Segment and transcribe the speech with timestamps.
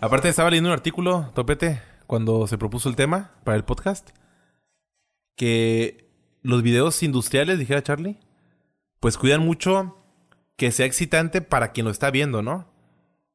[0.00, 4.10] Aparte, estaba leyendo un artículo, Topete, cuando se propuso el tema para el podcast,
[5.34, 6.08] que
[6.42, 8.18] los videos industriales, dijera Charlie,
[9.00, 9.96] pues cuidan mucho
[10.56, 12.68] que sea excitante para quien lo está viendo, ¿no?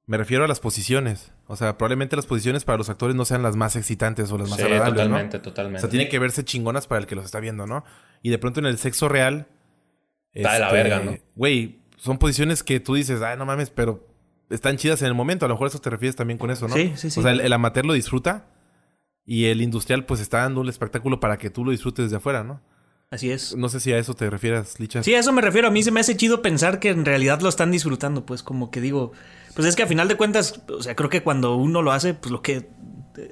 [0.06, 1.34] Me refiero a las posiciones.
[1.48, 4.50] O sea, probablemente las posiciones para los actores no sean las más excitantes o las
[4.50, 5.44] más Sí, agradables, totalmente, ¿no?
[5.44, 5.78] totalmente.
[5.78, 7.84] O sea, tienen que verse chingonas para el que los está viendo, ¿no?
[8.22, 9.48] Y de pronto en el sexo real...
[10.32, 11.18] Está de la verga, ¿no?
[11.36, 14.08] Güey, son posiciones que tú dices, ay, no mames, pero
[14.54, 15.46] están chidas en el momento.
[15.46, 16.76] A lo mejor eso te refieres también con eso, ¿no?
[16.76, 17.20] Sí, sí, sí.
[17.20, 18.46] O sea, el, el amateur lo disfruta
[19.26, 22.44] y el industrial pues está dando un espectáculo para que tú lo disfrutes desde afuera,
[22.44, 22.62] ¿no?
[23.10, 23.56] Así es.
[23.56, 25.04] No sé si a eso te refieres, Licha.
[25.04, 25.68] Sí, a eso me refiero.
[25.68, 28.26] A mí se me hace chido pensar que en realidad lo están disfrutando.
[28.26, 29.12] Pues como que digo,
[29.56, 32.16] pues es que a final de cuentas, o sea, creo que cuando uno lo hace,
[32.16, 32.70] pues lo que...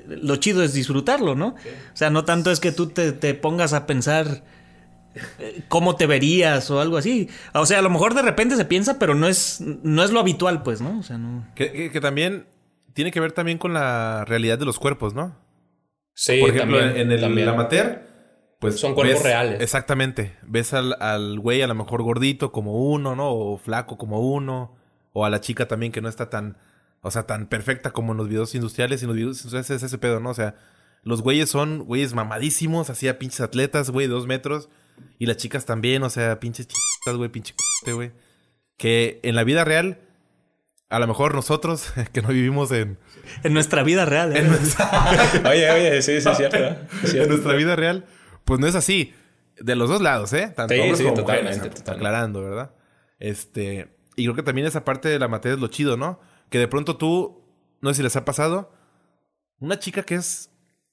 [0.06, 1.48] Lo chido es disfrutarlo, ¿no?
[1.48, 4.44] O sea, no tanto es que tú te, te pongas a pensar
[5.68, 7.30] cómo te verías o algo así.
[7.54, 10.20] O sea, a lo mejor de repente se piensa, pero no es, no es lo
[10.20, 11.00] habitual, pues, ¿no?
[11.00, 11.48] O sea, no...
[11.56, 12.48] Que, que- que también
[12.94, 15.36] tiene que ver también con la realidad de los cuerpos, ¿no?
[16.14, 17.48] Sí, Por ejemplo, también, en el también.
[17.50, 18.02] amateur,
[18.60, 18.80] pues.
[18.80, 19.62] Son cuerpos ves- reales.
[19.62, 20.36] Exactamente.
[20.44, 23.30] Ves al, al güey a lo mejor gordito como uno, ¿no?
[23.32, 24.76] O flaco como uno.
[25.14, 26.58] O a la chica también que no está tan.
[27.02, 29.02] O sea, tan perfecta como en los videos industriales.
[29.02, 30.30] Y en los videos industriales es ese pedo, ¿no?
[30.30, 30.56] O sea,
[31.04, 34.70] los güeyes son güeyes mamadísimos, así a pinches atletas, güey, dos metros.
[35.20, 37.54] Y las chicas también, o sea, pinches chiquitas, güey, pinche
[37.94, 38.12] güey.
[38.78, 40.00] Que en la vida real,
[40.90, 42.98] a lo mejor nosotros, que no vivimos en,
[43.44, 44.36] En nuestra vida real.
[44.36, 44.40] ¿eh?
[44.40, 44.90] en nuestra-
[45.50, 46.58] Oye, oye, sí, sí, es cierto.
[46.58, 46.78] ¿eh?
[47.04, 48.06] Es en nuestra vida real,
[48.46, 49.14] pues no es así.
[49.60, 50.52] De los dos lados, ¿eh?
[50.56, 51.92] Tanto Sí, hombres sí, como totalmente, mujeres, totalmente.
[52.08, 52.72] aclarando, ¿verdad?
[53.20, 56.20] Este, y creo que también esa parte de la materia es lo chido, ¿no?
[56.50, 57.44] Que de pronto tú,
[57.82, 58.74] no sé si les ha pasado,
[59.60, 60.50] una chica que es,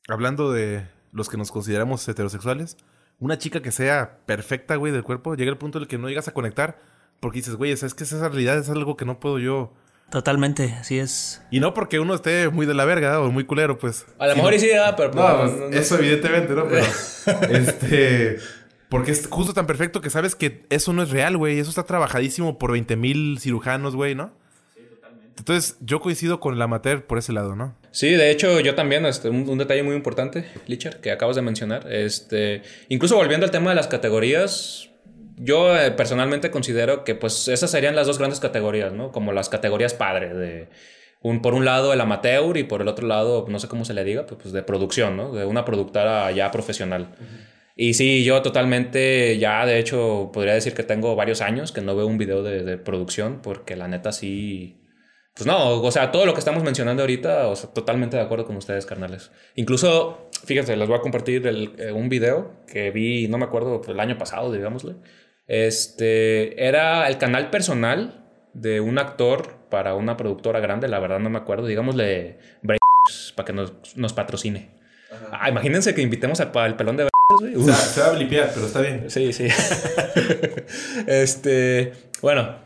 [0.09, 2.77] hablando de los que nos consideramos heterosexuales,
[3.21, 6.09] una chica que sea perfecta, güey, del cuerpo, llega el punto en el que no
[6.09, 6.79] llegas a conectar
[7.21, 9.73] porque dices, güey, es que esa realidad es algo que no puedo yo.
[10.11, 11.43] Totalmente, así es.
[11.51, 14.07] Y no porque uno esté muy de la verga o muy culero, pues.
[14.19, 15.13] A lo mejor y sí, ah, pero...
[15.13, 16.67] no, pues, pues, no- no- eso evidentemente, ¿no?
[16.69, 16.87] Pero,
[17.51, 18.39] este...
[18.89, 21.59] Porque es justo tan perfecto que sabes que eso no es real, güey.
[21.59, 24.33] Eso está trabajadísimo por 20 mil cirujanos, güey, ¿no?
[24.75, 25.35] Sí, totalmente.
[25.37, 27.75] Entonces, yo coincido con la amateur por ese lado, ¿no?
[27.91, 31.43] Sí, de hecho, yo también, este, un, un detalle muy importante, Licher, que acabas de
[31.43, 31.91] mencionar.
[31.91, 34.91] Este, incluso volviendo al tema de las categorías,
[35.37, 39.13] yo eh, personalmente considero que pues esas serían las dos grandes categorías, ¿no?
[39.13, 40.69] Como las categorías padre, de
[41.23, 43.95] un, por un lado el amateur y por el otro lado, no sé cómo se
[43.95, 45.33] le diga, pues, pues, de producción, ¿no?
[45.33, 47.15] De una productora ya profesional.
[47.77, 51.95] Y sí, yo totalmente, ya de hecho, podría decir que tengo varios años que no
[51.95, 54.77] veo un video de, de producción, porque la neta sí...
[55.39, 58.45] Pues no, o sea, todo lo que estamos mencionando ahorita, o sea, totalmente de acuerdo
[58.45, 59.31] con ustedes, carnales.
[59.55, 63.81] Incluso, fíjense, les voy a compartir el- eh, un video que vi, no me acuerdo,
[63.87, 64.97] el año pasado, digámosle.
[65.47, 71.31] Este, era el canal personal de un actor para una productora grande, la verdad no
[71.31, 74.71] me acuerdo, digámosle Breakers, para que nos, nos patrocine.
[75.31, 78.81] Ah, imagínense que invitemos al, al pelón de Breakers, se va a blipear, pero está
[78.81, 79.09] bien.
[79.09, 79.47] Sí, sí.
[81.07, 82.57] este, bueno.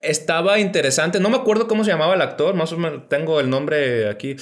[0.00, 1.20] Estaba interesante.
[1.20, 2.54] No me acuerdo cómo se llamaba el actor.
[2.54, 4.36] Más o menos tengo el nombre aquí.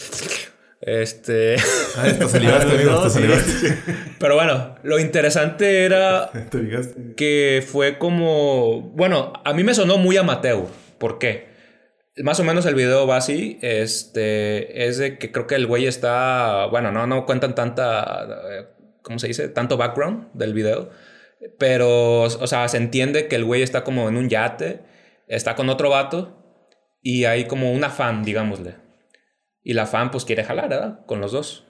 [0.81, 1.57] Este.
[1.97, 3.79] Ah, esto se ligaste, amigo, esto se ligaste.
[4.19, 8.83] Pero bueno, lo interesante era Te que fue como.
[8.95, 10.67] Bueno, a mí me sonó muy amateur.
[10.99, 11.55] ¿Por qué?
[12.19, 13.59] Más o menos el video va así.
[13.63, 14.87] Este.
[14.87, 16.67] Es de que creo que el güey está.
[16.67, 18.27] Bueno, no, no cuentan tanta.
[19.01, 19.49] ¿Cómo se dice?
[19.49, 20.91] Tanto background del video.
[21.59, 24.81] Pero, o sea, se entiende que el güey está como en un yate.
[25.29, 26.41] Está con otro vato.
[27.01, 28.77] Y hay como una fan, digámosle.
[29.63, 31.05] Y la fan, pues quiere jalar, ¿verdad?
[31.07, 31.67] Con los dos.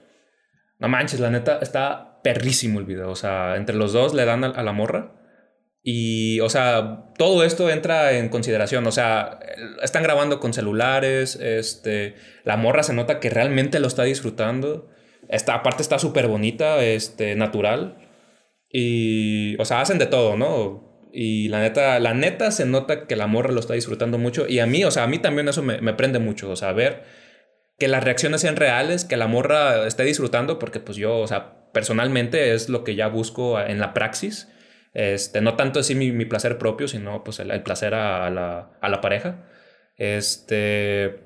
[0.79, 3.09] No manches, la neta, está perrísimo el video.
[3.09, 5.13] O sea, entre los dos le dan a, la morra.
[5.83, 8.85] Y, o sea, todo esto entra en consideración.
[8.87, 9.39] O sea,
[9.81, 11.35] están grabando con celulares.
[11.35, 14.89] Este, la morra se nota que realmente lo está disfrutando.
[15.29, 17.97] Está, aparte está súper bonita, este, natural.
[18.69, 20.84] Y, o sea, hacen de todo, ¿no?
[21.17, 24.47] Y la neta, la neta se nota que la morra lo está disfrutando mucho.
[24.49, 26.49] Y a mí, o sea, a mí también eso me, me prende mucho.
[26.51, 27.03] O sea, ver
[27.79, 31.71] que las reacciones sean reales, que la morra esté disfrutando, porque pues yo, o sea,
[31.71, 34.49] personalmente es lo que ya busco en la praxis.
[34.93, 38.77] Este, no tanto así mi, mi placer propio, sino pues el, el placer a, la,
[38.81, 39.47] a la pareja.
[39.97, 41.21] Este,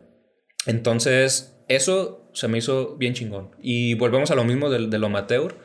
[0.67, 3.55] entonces, eso se me hizo bien chingón.
[3.59, 5.55] Y volvemos a lo mismo del, del amateur,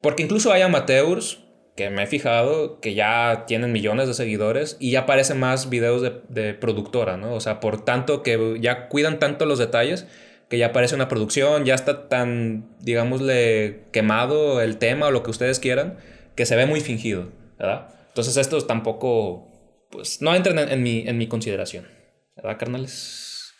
[0.00, 1.47] porque incluso hay amateurs
[1.78, 6.02] que me he fijado que ya tienen millones de seguidores y ya aparecen más videos
[6.02, 7.32] de, de productora, ¿no?
[7.34, 10.06] O sea, por tanto que ya cuidan tanto los detalles
[10.50, 15.30] que ya aparece una producción, ya está tan, digámosle, quemado el tema o lo que
[15.30, 15.98] ustedes quieran,
[16.34, 17.88] que se ve muy fingido, ¿verdad?
[18.08, 19.46] Entonces estos tampoco,
[19.90, 21.86] pues, no entran en, en mi, en mi consideración,
[22.34, 23.52] ¿verdad, carnales?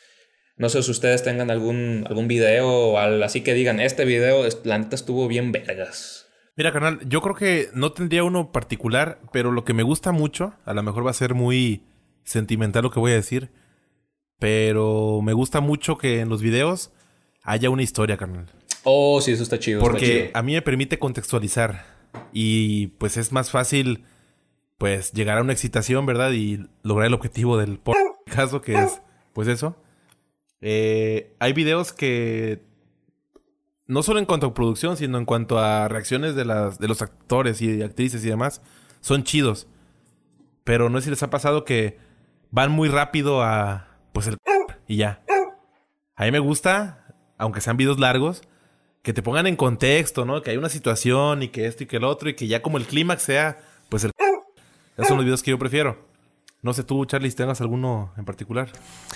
[0.57, 4.45] No sé si ustedes tengan algún, algún video o al- así que digan, este video,
[4.65, 6.18] la neta estuvo bien vergas.
[6.59, 10.55] Mira, canal, yo creo que no tendría uno particular, pero lo que me gusta mucho,
[10.65, 11.85] a lo mejor va a ser muy
[12.25, 13.51] sentimental lo que voy a decir,
[14.41, 16.91] pero me gusta mucho que en los videos
[17.45, 18.47] haya una historia, carnal.
[18.83, 19.79] Oh, sí, eso está chido.
[19.79, 20.31] está Porque chido.
[20.35, 21.85] a mí me permite contextualizar
[22.33, 24.05] y pues es más fácil
[24.79, 26.33] pues llegar a una excitación, ¿verdad?
[26.33, 29.01] Y lograr el objetivo del por- caso que es
[29.33, 29.77] pues eso.
[30.61, 32.63] Eh, hay videos que
[33.89, 37.03] no solo en cuanto a producción, sino en cuanto a reacciones de, las, de los
[37.03, 38.61] actores y actrices y demás,
[39.01, 39.67] son chidos.
[40.63, 41.99] Pero no sé si les ha pasado que
[42.51, 44.37] van muy rápido a pues el
[44.87, 45.23] y ya.
[46.17, 48.43] A mí me gusta, aunque sean videos largos,
[49.03, 50.43] que te pongan en contexto, ¿no?
[50.43, 52.77] Que hay una situación y que esto y que el otro y que ya como
[52.77, 53.59] el clímax sea,
[53.89, 54.11] pues el...
[54.97, 56.05] Esos son los videos que yo prefiero.
[56.61, 58.69] No sé tú, Charlie, si tengas alguno en particular.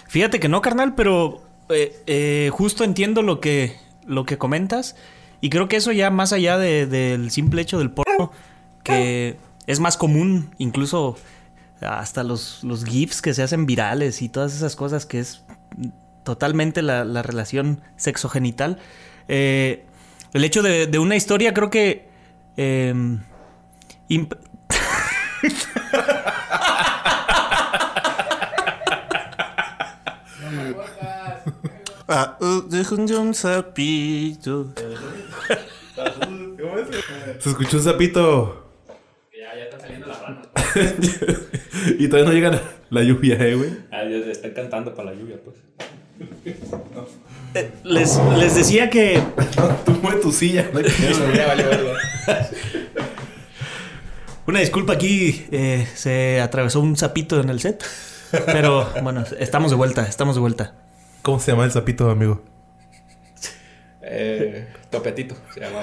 [0.08, 3.76] Fíjate que no, carnal, pero eh, eh, justo entiendo lo que,
[4.06, 4.96] lo que comentas.
[5.40, 8.32] Y creo que eso ya más allá de- del simple hecho del porno,
[8.84, 11.16] que es más común, incluso
[11.80, 15.42] hasta los, GIFs que se hacen virales y todas esas cosas que es
[16.22, 18.78] totalmente la, la relación sexogenital.
[19.28, 19.84] Eh,
[20.32, 22.08] el hecho de, una historia creo que...
[22.56, 23.18] eh,
[32.14, 34.74] Ah, uh, déjenme un sapito.
[37.38, 38.66] Se escuchó un sapito.
[39.32, 40.42] Ya, ya está saliendo la rana.
[41.98, 43.70] y todavía no llega la, la lluvia, eh, güey.
[43.90, 45.56] Ah, ya están cantando para la lluvia, pues.
[47.54, 49.22] Eh, Les, les decía que
[49.86, 50.70] Tú mueve tu silla.
[50.70, 50.80] no.
[54.46, 57.82] Una disculpa aquí, eh, se atravesó un sapito en el set.
[58.46, 60.74] Pero bueno, estamos de vuelta, estamos de vuelta.
[61.22, 62.42] ¿Cómo se llama el sapito, amigo?
[64.02, 65.82] Eh, topetito, se llama.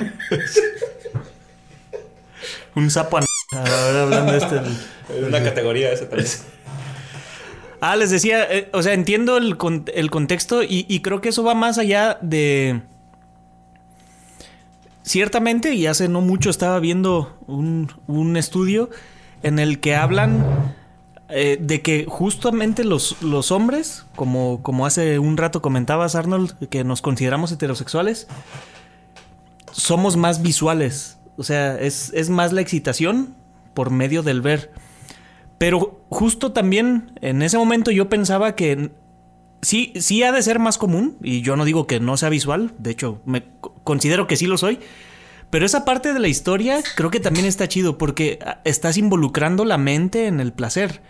[2.75, 4.55] Un sapo an- Ahora hablando de este.
[5.17, 6.27] Es una categoría esa también.
[7.81, 11.29] Ah, les decía, eh, o sea, entiendo el, con- el contexto y, y creo que
[11.29, 12.81] eso va más allá de...
[15.03, 18.89] Ciertamente, y hace no mucho estaba viendo un, un estudio
[19.41, 20.75] en el que hablan
[21.29, 26.83] eh, de que justamente los, los hombres, como, como hace un rato comentabas, Arnold, que
[26.83, 28.27] nos consideramos heterosexuales,
[29.71, 31.17] somos más visuales.
[31.37, 33.35] O sea, es, es más la excitación
[33.73, 34.71] por medio del ver.
[35.57, 38.91] Pero justo también en ese momento yo pensaba que
[39.61, 42.73] sí, sí ha de ser más común, y yo no digo que no sea visual,
[42.77, 44.79] de hecho, me co- considero que sí lo soy.
[45.49, 49.65] Pero esa parte de la historia creo que también está chido porque ah, estás involucrando
[49.65, 51.01] la mente en el placer.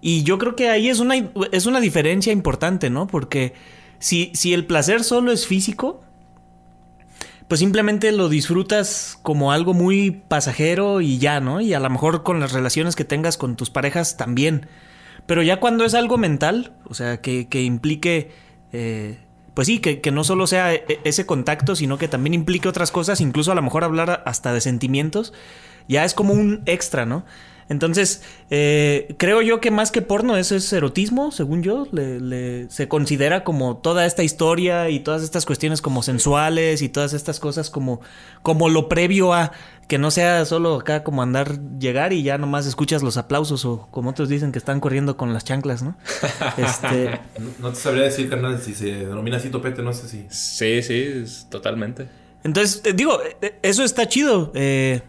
[0.00, 1.14] Y yo creo que ahí es una,
[1.52, 3.06] es una diferencia importante, ¿no?
[3.06, 3.54] Porque
[3.98, 6.02] si, si el placer solo es físico,
[7.48, 11.60] pues simplemente lo disfrutas como algo muy pasajero y ya, ¿no?
[11.60, 14.68] Y a lo mejor con las relaciones que tengas con tus parejas también.
[15.26, 18.30] Pero ya cuando es algo mental, o sea, que, que implique,
[18.72, 19.18] eh,
[19.56, 22.90] pues sí, que, que no solo sea e- ese contacto, sino que también implique otras
[22.90, 25.32] cosas, incluso a lo mejor hablar hasta de sentimientos,
[25.88, 27.24] ya es como un extra, ¿no?
[27.68, 31.86] Entonces, eh, creo yo que más que porno, eso es erotismo, según yo.
[31.92, 36.88] Le- le- se considera como toda esta historia y todas estas cuestiones como sensuales y
[36.88, 38.00] todas estas cosas como,
[38.42, 39.50] como lo previo a
[39.88, 43.86] que no sea solo acá como andar, llegar y ya nomás escuchas los aplausos o
[43.92, 45.96] como otros dicen que están corriendo con las chanclas, ¿no?
[46.56, 47.20] Este,
[47.60, 50.26] No te sabría decir, carnal, si se denomina así topete, no sé si.
[50.28, 52.08] Sí, sí, es- totalmente.
[52.44, 54.52] Entonces, eh, digo, eh, eso está chido.
[54.54, 55.02] eh,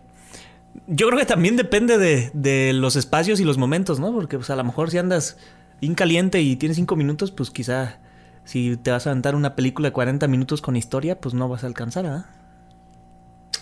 [0.88, 4.14] yo creo que también depende de, de los espacios y los momentos, ¿no?
[4.14, 5.38] Porque pues, a lo mejor si andas
[5.82, 8.00] bien caliente y tienes cinco minutos, pues quizá
[8.46, 11.64] si te vas a aventar una película de 40 minutos con historia, pues no vas
[11.64, 12.26] a alcanzar, ¿ah?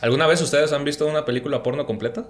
[0.02, 2.26] ¿Alguna vez ustedes han visto una película porno completa?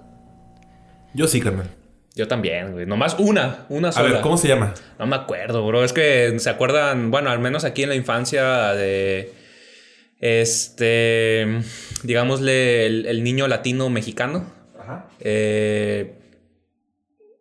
[1.12, 1.70] Yo sí, carnal.
[2.14, 2.86] Yo también, güey.
[2.86, 4.08] Nomás una, una A sola.
[4.14, 4.72] ver, ¿cómo se llama?
[4.98, 5.84] No me acuerdo, bro.
[5.84, 9.34] Es que se acuerdan, bueno, al menos aquí en la infancia de.
[10.18, 11.46] Este.
[12.04, 14.55] Digámosle, el, el niño latino mexicano.
[14.86, 15.08] Ajá.
[15.20, 16.12] Eh,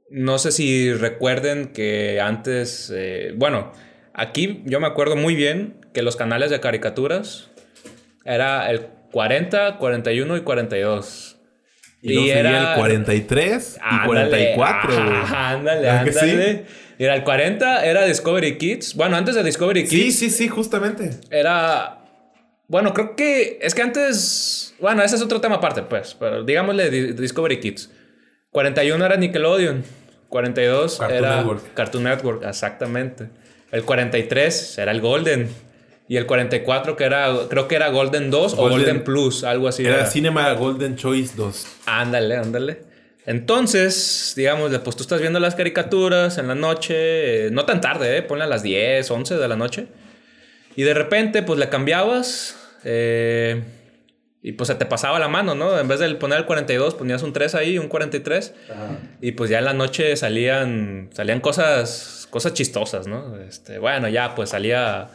[0.09, 2.91] no sé si recuerden que antes.
[2.95, 3.71] eh, bueno,
[4.13, 7.49] aquí yo me acuerdo muy bien que los canales de caricaturas
[8.23, 11.37] era el 40, 41 y 42.
[12.01, 14.07] Y, luego seguía el 43 y Ándale,
[14.53, 15.17] 44, güey.
[15.17, 16.65] ajá, Ándale, ¿Verdad que ándale.
[16.99, 18.95] Mira, el 40 era Discovery Kids.
[18.95, 21.09] Bueno, antes de Discovery Sí, Kids sí, sí, justamente.
[21.29, 22.04] era.
[22.67, 23.59] Bueno, creo que.
[23.61, 24.73] Es que antes.
[24.79, 26.15] Bueno, ese es otro tema aparte, pues.
[26.19, 27.89] Pero digámosle Di- Discovery Kids.
[28.51, 29.83] 41 era Nickelodeon.
[30.29, 31.73] 42 Cartoon era Network.
[31.73, 33.29] Cartoon Network, exactamente.
[33.71, 35.49] El 43 era el Golden.
[36.07, 39.67] Y el 44 que era, creo que era Golden 2 o Golden- Golden Plus, algo
[39.67, 39.83] así.
[39.85, 40.05] Era era.
[40.05, 41.67] Cinema Golden Choice 2.
[41.87, 42.79] Ándale, ándale.
[43.25, 48.17] Entonces, digamos, pues tú estás viendo las caricaturas en la noche, eh, no tan tarde,
[48.17, 48.21] ¿eh?
[48.21, 49.87] ponle a las 10, 11 de la noche.
[50.75, 53.63] Y de repente, pues le cambiabas eh,
[54.41, 55.79] y pues se te pasaba la mano, ¿no?
[55.79, 58.53] En vez de poner el 42, ponías un 3 ahí, un 43.
[59.21, 63.39] Y pues ya en la noche salían, salían cosas, cosas chistosas, ¿no?
[63.39, 65.09] Este, bueno, ya pues salía...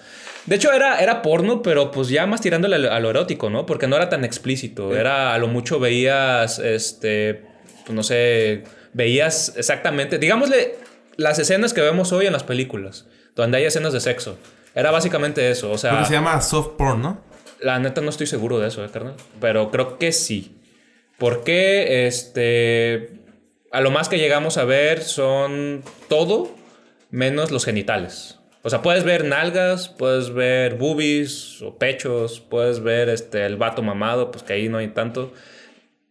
[0.47, 3.51] De hecho era, era porno, pero pues ya más tirándole a lo, a lo erótico,
[3.51, 3.67] ¿no?
[3.67, 4.97] Porque no era tan explícito.
[4.97, 7.45] Era a lo mucho veías, este,
[7.85, 10.77] pues no sé, veías exactamente, digámosle,
[11.17, 14.39] las escenas que vemos hoy en las películas, donde hay escenas de sexo.
[14.75, 15.91] Era básicamente eso, o sea...
[15.91, 17.21] Creo que se llama soft porn, ¿no?
[17.61, 19.15] La neta no estoy seguro de eso, ¿eh, carnal?
[19.41, 20.57] Pero creo que sí.
[21.19, 23.21] Porque, este...
[23.73, 26.51] A lo más que llegamos a ver son todo
[27.11, 28.41] menos los genitales.
[28.63, 33.83] O sea, puedes ver nalgas, puedes ver boobies o pechos, puedes ver este, el vato
[33.83, 35.33] mamado, pues que ahí no hay tanto.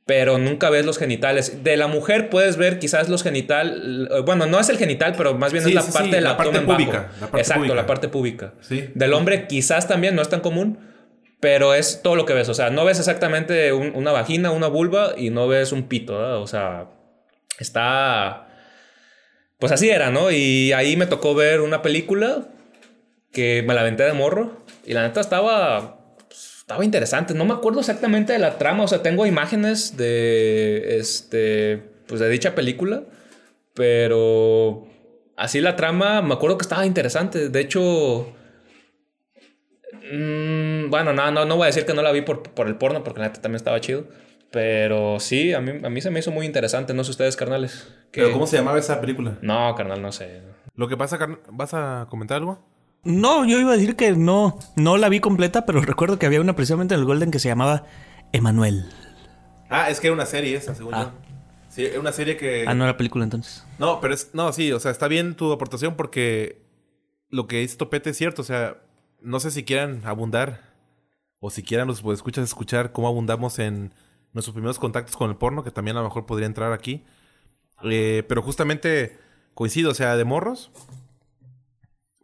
[0.10, 1.64] Pero nunca ves los genitales.
[1.64, 4.10] De la mujer puedes ver quizás los genital...
[4.26, 6.24] Bueno, no es el genital, pero más bien Sí, es la sí, parte sí, del
[6.24, 6.92] la parte abdomen bajo.
[6.94, 7.76] la parte Exacto, púbica.
[7.76, 8.54] la parte púbica.
[8.62, 8.90] Sí.
[8.96, 10.80] Del hombre quizás también no es tan común,
[11.40, 12.50] pero es todo lo que ves.
[12.50, 16.18] O sea, no ves exactamente un- una vagina, una vulva y no ves un pito,
[16.18, 16.38] ¿verdad?
[16.38, 16.88] O sea,
[17.60, 18.48] está...
[19.60, 20.32] Pues así era, ¿no?
[20.32, 22.48] Y ahí me tocó ver una película
[23.32, 25.99] que me la aventé de morro y la neta estaba...
[26.70, 27.34] Estaba interesante.
[27.34, 28.84] No me acuerdo exactamente de la trama.
[28.84, 31.00] O sea, tengo imágenes de...
[31.00, 31.78] Este...
[32.06, 33.02] Pues de dicha película.
[33.74, 34.86] Pero...
[35.36, 37.50] Así la trama, me acuerdo que estaba interesante.
[37.50, 38.36] De hecho...
[40.14, 42.76] Mm, bueno, no, no, no voy a decir que no la vi por, por el
[42.76, 44.06] porno, porque la neta también estaba chido.
[44.52, 46.94] Pero sí, a mí, a mí se me hizo muy interesante.
[46.94, 47.88] No sé ustedes, carnales.
[48.12, 49.40] Pero ¿cómo se llamaba esa película?
[49.42, 50.42] No, carnal, no sé.
[50.76, 52.64] Lo que pasa, carn- ¿vas a comentar algo?
[53.04, 56.42] No, yo iba a decir que no, no la vi completa, pero recuerdo que había
[56.42, 57.86] una precisamente en el Golden que se llamaba
[58.34, 58.86] Emanuel.
[59.70, 61.12] Ah, es que era una serie esa, según Ah.
[61.14, 61.30] yo.
[61.70, 62.66] Sí, era una serie que...
[62.68, 63.64] Ah, no era película entonces.
[63.78, 64.32] No, pero es...
[64.34, 66.64] No, sí, o sea, está bien tu aportación porque
[67.30, 68.42] lo que dice Topete es cierto.
[68.42, 68.78] O sea,
[69.22, 70.62] no sé si quieran abundar
[71.40, 73.94] o si quieran los escuchas escuchar cómo abundamos en
[74.34, 77.04] nuestros primeros contactos con el porno, que también a lo mejor podría entrar aquí.
[77.84, 79.18] Eh, pero justamente
[79.54, 80.72] coincido, o sea, de morros.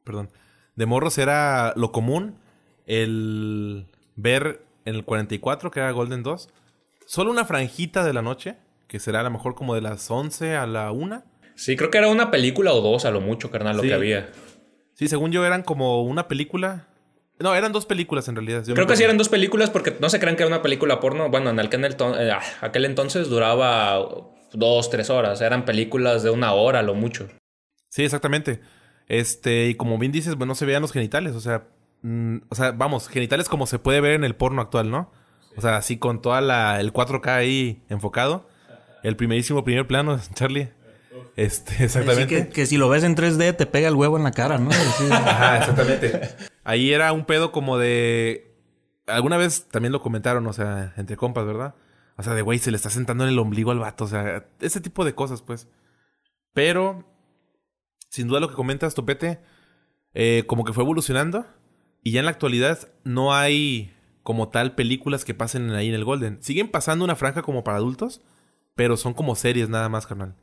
[0.03, 0.29] Perdón.
[0.75, 2.36] De morros era lo común
[2.86, 6.50] el ver en el 44, que era Golden 2,
[7.08, 10.55] solo una franjita de la noche, que será a lo mejor como de las 11
[10.55, 11.24] a la 1.
[11.55, 13.88] Sí, creo que era una película o dos a lo mucho, carnal, lo Sí.
[13.88, 14.29] que había.
[14.94, 16.88] Sí, según yo eran como una película.
[17.39, 18.63] No, eran dos películas en realidad.
[18.65, 21.00] Yo Creo que sí eran dos películas porque no se crean que era una película
[21.01, 21.29] porno.
[21.29, 21.84] Bueno, en aquel,
[22.17, 24.00] eh, aquel entonces duraba
[24.53, 25.41] dos, tres horas.
[25.41, 27.27] Eran películas de una hora a lo mucho.
[27.89, 28.62] Sí, exactamente.
[29.08, 31.68] Este, y como bien dices, bueno, no se veían los genitales, o sea,
[32.02, 35.12] mm, o sea, vamos, genitales como se puede ver en el porno actual, ¿no?
[35.58, 38.50] O sea, así con toda la el 4K ahí enfocado.
[39.04, 40.72] El primerísimo primer plano, Charlie.
[41.38, 42.28] Este, Así exactamente.
[42.28, 44.70] que, que si lo ves en 3D te pega el huevo en la cara, ¿no?
[44.72, 46.22] Así- Ajá, exactamente.
[46.64, 48.54] Ahí era un pedo como de.
[49.08, 51.76] Alguna vez también lo comentaron, o sea, entre compas, ¿verdad?
[52.18, 54.46] O sea, de güey, se le está sentando en el ombligo al vato, o sea,
[54.62, 55.68] ese tipo de cosas, pues.
[56.54, 57.04] Pero,
[58.15, 59.39] sin duda lo que comentas, Topete,
[60.13, 61.45] eh, como que fue evolucionando.
[62.01, 63.91] Y ya en la actualidad no hay
[64.24, 66.41] como tal películas que pasen ahí en el Golden.
[66.41, 68.22] Siguen pasando una franja como para adultos,
[68.74, 70.34] pero son como series nada más, carnal.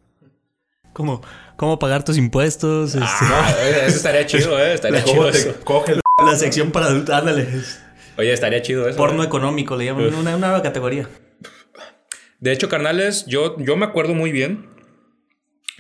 [0.92, 1.22] Como,
[1.56, 2.94] cómo pagar tus impuestos.
[2.94, 3.54] este, Ah,
[3.86, 4.74] eso estaría chido, ¿eh?
[4.74, 5.30] Estaría chido
[5.64, 5.98] coge.
[6.26, 7.14] La sección para adultos.
[7.14, 7.48] Ándale.
[8.18, 8.98] Oye, estaría chido eso.
[8.98, 9.26] Porno ¿eh?
[9.26, 10.14] económico le llaman.
[10.14, 11.08] Una nueva categoría.
[12.38, 14.71] De hecho, carnales, yo, yo me acuerdo muy bien.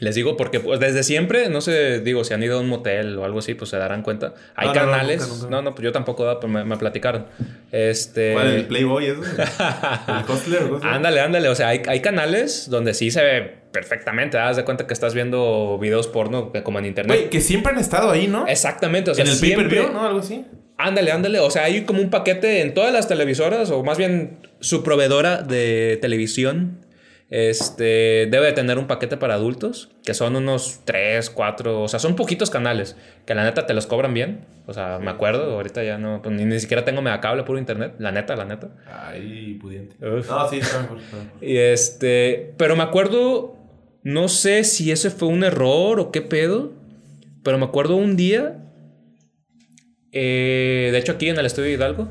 [0.02, 3.16] Les digo porque pues, desde siempre, no sé, digo, si han ido a un motel
[3.18, 4.34] o algo así, pues se darán cuenta.
[4.56, 5.20] Hay No, no, no, canales.
[5.20, 5.74] No, nunca, no, nunca.
[5.76, 6.38] pues yo tampoco, ¿verdad?
[6.40, 7.26] pero me, me platicaron.
[7.70, 8.32] Este.
[8.32, 9.20] ¿Cuál, el Playboy eso?
[10.08, 10.62] ¿El Hustler?
[10.82, 11.48] Ándale, ándale.
[11.48, 14.32] O sea, hay, hay canales donde sí se ve perfectamente.
[14.32, 17.16] Te das de cuenta que estás viendo videos porno como en internet.
[17.16, 18.46] Güey, que siempre han estado ahí, ¿no?
[18.48, 19.12] Exactamente.
[19.12, 20.04] O sea, en el siempre- pay-per-view, ¿no?
[20.04, 20.44] Algo así.
[20.78, 21.38] Ándale, ándale.
[21.38, 25.42] O sea, hay como un paquete en todas las televisoras, o más bien su proveedora
[25.42, 26.81] de televisión.
[27.32, 31.98] Este debe de tener un paquete para adultos, que son unos 3, 4, o sea,
[31.98, 34.44] son poquitos canales, que la neta te los cobran bien.
[34.66, 37.94] O sea, me acuerdo, ahorita ya no, pues, ni, ni siquiera tengo megacable puro internet,
[37.98, 38.68] la neta, la neta.
[38.86, 39.96] Ay, pudiente.
[40.06, 40.28] Uf.
[40.28, 40.98] No, sí, está mejor.
[40.98, 41.42] está mejor.
[41.42, 43.56] Y este, pero me acuerdo,
[44.02, 46.74] no sé si ese fue un error o qué pedo,
[47.42, 48.62] pero me acuerdo un día,
[50.12, 52.10] eh, de hecho aquí en el estudio de Hidalgo,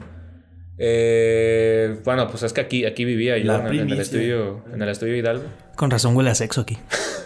[0.83, 4.01] Eh, bueno, pues es que aquí, aquí vivía yo La en, el- en el primicia.
[4.01, 5.43] estudio, en el estudio Hidalgo.
[5.75, 6.77] Con razón huele a sexo aquí.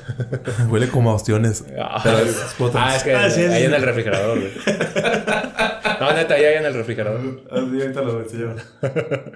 [0.69, 1.63] Huele como a ostiones.
[1.79, 2.81] Ah, Pero es cuotas.
[2.85, 3.65] ah, es que Ah, sí, ahí sí.
[3.65, 4.51] en el refrigerador, güey.
[6.01, 7.43] No, neta, ahí en el refrigerador.
[7.50, 8.55] Así ahorita lo enseño.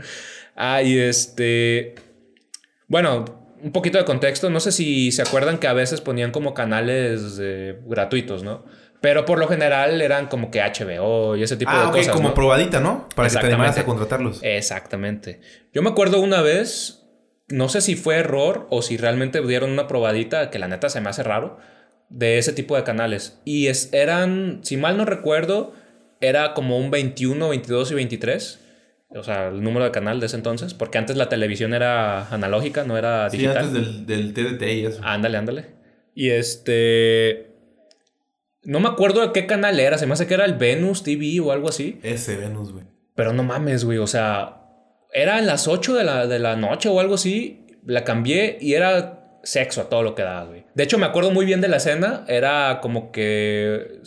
[0.61, 1.95] Ah, y este.
[2.89, 3.23] Bueno,
[3.63, 4.49] un poquito de contexto.
[4.49, 8.65] No sé si se acuerdan que a veces ponían como canales eh, gratuitos, ¿no?
[9.01, 12.15] Pero por lo general eran como que HBO y ese tipo Ah, de ok, cosas.
[12.15, 12.33] como ¿no?
[12.33, 13.07] probadita, ¿no?
[13.15, 14.39] Para que te animaras a contratarlos.
[14.43, 15.39] Exactamente.
[15.73, 17.05] Yo me acuerdo una vez,
[17.47, 20.99] no sé si fue error o si realmente dieron una probadita, que la neta se
[20.99, 21.57] me hace raro,
[22.09, 23.39] de ese tipo de canales.
[23.45, 25.73] Y es, eran, si mal no recuerdo,
[26.19, 28.59] era como un 21, 22 y 23.
[29.15, 32.83] O sea, el número de canal de ese entonces, porque antes la televisión era analógica,
[32.83, 33.57] no era Sí, digital.
[33.65, 34.99] antes del, del TDT y eso.
[35.03, 35.65] Ándale, ándale.
[36.13, 37.48] Y este...
[38.63, 41.39] No me acuerdo de qué canal era, se me hace que era el Venus TV
[41.39, 41.99] o algo así.
[42.03, 42.85] Ese Venus, güey.
[43.15, 43.97] Pero no mames, güey.
[43.97, 44.61] O sea,
[45.13, 47.65] era en las 8 de la, de la noche o algo así.
[47.85, 50.65] La cambié y era sexo a todo lo que daba, güey.
[50.75, 52.25] De hecho, me acuerdo muy bien de la escena.
[52.27, 54.01] Era como que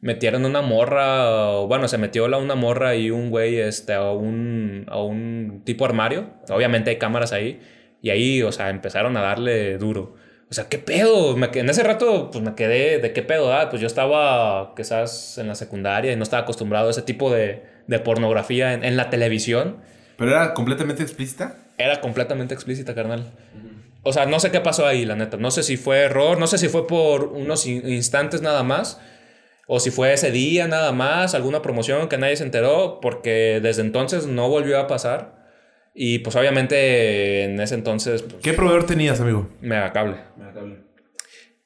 [0.00, 1.60] metieron una morra.
[1.60, 5.84] bueno, se metió la, una morra y un güey este, a, un, a un tipo
[5.84, 6.30] armario.
[6.50, 7.60] Obviamente hay cámaras ahí.
[8.02, 10.16] Y ahí, o sea, empezaron a darle duro.
[10.52, 11.34] O sea, ¿qué pedo?
[11.34, 13.54] Me, en ese rato, pues me quedé de qué pedo.
[13.54, 17.32] Ah, pues yo estaba quizás en la secundaria y no estaba acostumbrado a ese tipo
[17.32, 19.78] de, de pornografía en, en la televisión.
[20.18, 21.56] Pero era completamente explícita.
[21.78, 23.32] Era completamente explícita, carnal.
[24.02, 25.38] O sea, no sé qué pasó ahí, la neta.
[25.38, 29.00] No sé si fue error, no sé si fue por unos in- instantes nada más.
[29.66, 33.80] O si fue ese día nada más, alguna promoción que nadie se enteró, porque desde
[33.80, 35.41] entonces no volvió a pasar.
[35.94, 39.50] Y pues obviamente en ese entonces, pues, ¿Qué proveedor tenías, amigo?
[39.60, 40.16] mega cable.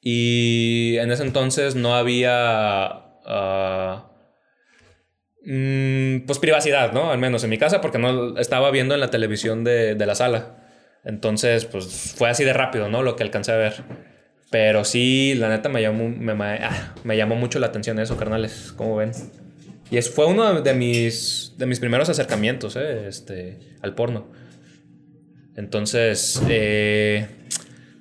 [0.01, 2.35] Y en ese entonces no había.
[3.25, 4.11] ah,
[5.45, 7.11] mm, pues privacidad, ¿no?
[7.11, 10.15] Al menos en mi casa, porque no estaba viendo en la televisión de, de la
[10.15, 10.57] sala.
[11.05, 13.01] Entonces, pues fue así de rápido, ¿no?
[13.03, 13.73] Lo que alcancé a ver.
[14.51, 18.17] Pero sí, la neta me llamó, me, me- ah, me llamó mucho la atención eso,
[18.17, 18.73] carnales.
[18.75, 19.11] ¿Cómo ven?
[19.89, 23.07] Y es, fue uno de mis, de mis primeros acercamientos, ¿eh?
[23.07, 24.27] Este, al porno.
[25.55, 27.27] Entonces, eh,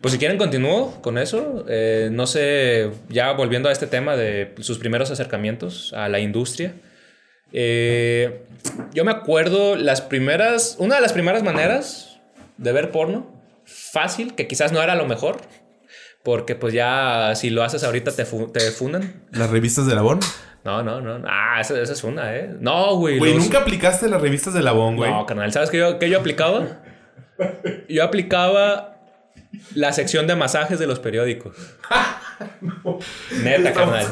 [0.01, 1.65] pues si quieren continúo con eso.
[1.69, 6.75] Eh, no sé, ya volviendo a este tema de sus primeros acercamientos a la industria.
[7.53, 12.19] Yo me acuerdo las primeras, una de las primeras maneras
[12.59, 13.27] de ver porno,
[13.65, 15.41] fácil, que quizás no era lo mejor,
[16.27, 19.23] porque pues ya si lo haces ahorita te, fu- te funan.
[19.31, 20.19] ¿Las revistas de Labón?
[20.65, 21.23] No, no, no.
[21.29, 22.51] Ah, esa, esa es una, ¿eh?
[22.59, 23.17] No, güey.
[23.19, 25.09] Güey, los- ¿nunca aplicaste las revistas de Labón, güey?
[25.09, 26.67] no, carnal, ¿sabes qué yo, qué yo aplicaba?
[27.89, 28.97] Yo aplicaba
[29.77, 31.55] la sección de masajes de los periódicos.
[33.45, 34.07] Neta, carnal.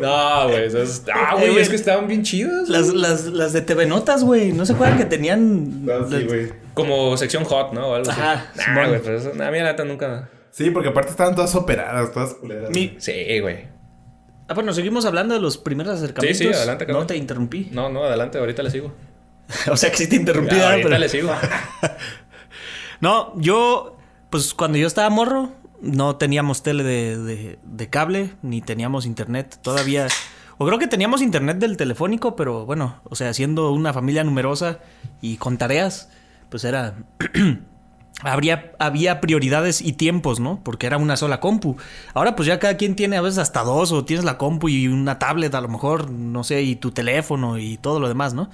[0.00, 0.64] No, güey.
[0.64, 1.62] eso es- Ah, Eh, güey, güey.
[1.62, 2.70] es que estaban bien chidas.
[2.70, 4.52] Las, las, las de TV Notas, güey.
[4.52, 5.84] ¿No se acuerdan que tenían.
[6.10, 6.52] sí, güey.
[6.72, 7.88] Como sección hot, ¿no?
[7.88, 8.18] O algo así.
[8.20, 8.88] Ajá, Nah, Simón.
[8.88, 10.28] güey, pero eso, a mí la neta nunca.
[10.58, 12.70] Sí, porque aparte estaban todas operadas, todas culeras.
[12.70, 13.66] Mi- Sí, güey.
[14.48, 16.38] Ah, bueno, seguimos hablando de los primeros acercamientos.
[16.38, 17.06] Sí, sí, adelante, No carnal.
[17.06, 17.68] te interrumpí.
[17.72, 18.92] No, no, adelante, ahorita le sigo.
[19.70, 21.30] o sea que sí te interrumpí, Ya, ahorita Pero- le sigo.
[23.00, 23.96] No, yo,
[24.30, 29.58] pues cuando yo estaba morro, no teníamos tele de, de- de cable, ni teníamos internet
[29.62, 30.08] todavía.
[30.58, 34.80] O creo que teníamos internet del telefónico, pero bueno, o sea, siendo una familia numerosa
[35.20, 36.10] y con tareas,
[36.50, 36.96] pues era...
[38.22, 40.60] Habría, había prioridades y tiempos, ¿no?
[40.64, 41.76] Porque era una sola compu.
[42.14, 44.88] Ahora pues ya cada quien tiene a veces hasta dos o tienes la compu y
[44.88, 48.50] una tablet a lo mejor, no sé, y tu teléfono y todo lo demás, ¿no?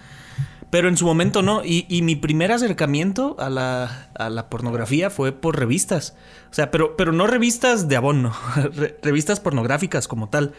[0.68, 1.62] Pero en su momento no.
[1.64, 6.16] Y, mi primer acercamiento a la, a la pornografía fue por revistas.
[6.50, 8.35] O sea, pero, pero no revistas de abono,
[8.74, 10.53] re- revistas pornográficas como tal.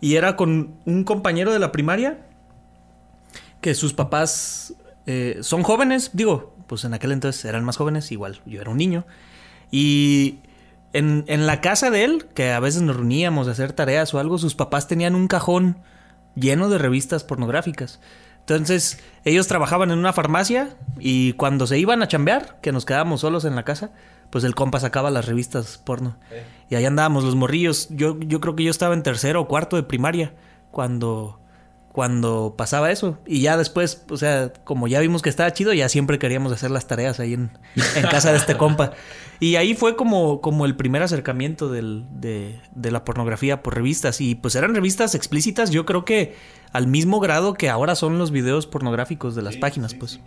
[0.00, 2.24] Y era con un compañero de la primaria
[3.60, 4.74] que sus papás
[5.06, 8.76] eh, son jóvenes, digo, pues en aquel entonces eran más jóvenes, igual yo era un
[8.78, 9.04] niño.
[9.72, 10.38] Y
[10.92, 14.20] en, en la casa de él, que a veces nos reuníamos a hacer tareas o
[14.20, 15.78] algo, sus papás tenían un cajón
[16.36, 18.00] lleno de revistas pornográficas.
[18.40, 23.20] Entonces, ellos trabajaban en una farmacia y cuando se iban a chambear, que nos quedábamos
[23.20, 23.90] solos en la casa,
[24.30, 26.16] pues el compa sacaba las revistas porno.
[26.70, 27.88] Y ahí andábamos los morrillos.
[27.90, 30.34] Yo, yo creo que yo estaba en tercero o cuarto de primaria
[30.70, 31.40] cuando,
[31.92, 33.18] cuando pasaba eso.
[33.26, 36.70] Y ya después, o sea, como ya vimos que estaba chido, ya siempre queríamos hacer
[36.70, 37.50] las tareas ahí en,
[37.96, 38.92] en casa de este compa.
[39.40, 44.20] Y ahí fue como, como el primer acercamiento del- de, de la pornografía por revistas.
[44.20, 46.34] Y pues eran revistas explícitas, yo creo que
[46.72, 50.20] al mismo grado que ahora son los videos pornográficos de las páginas, pues.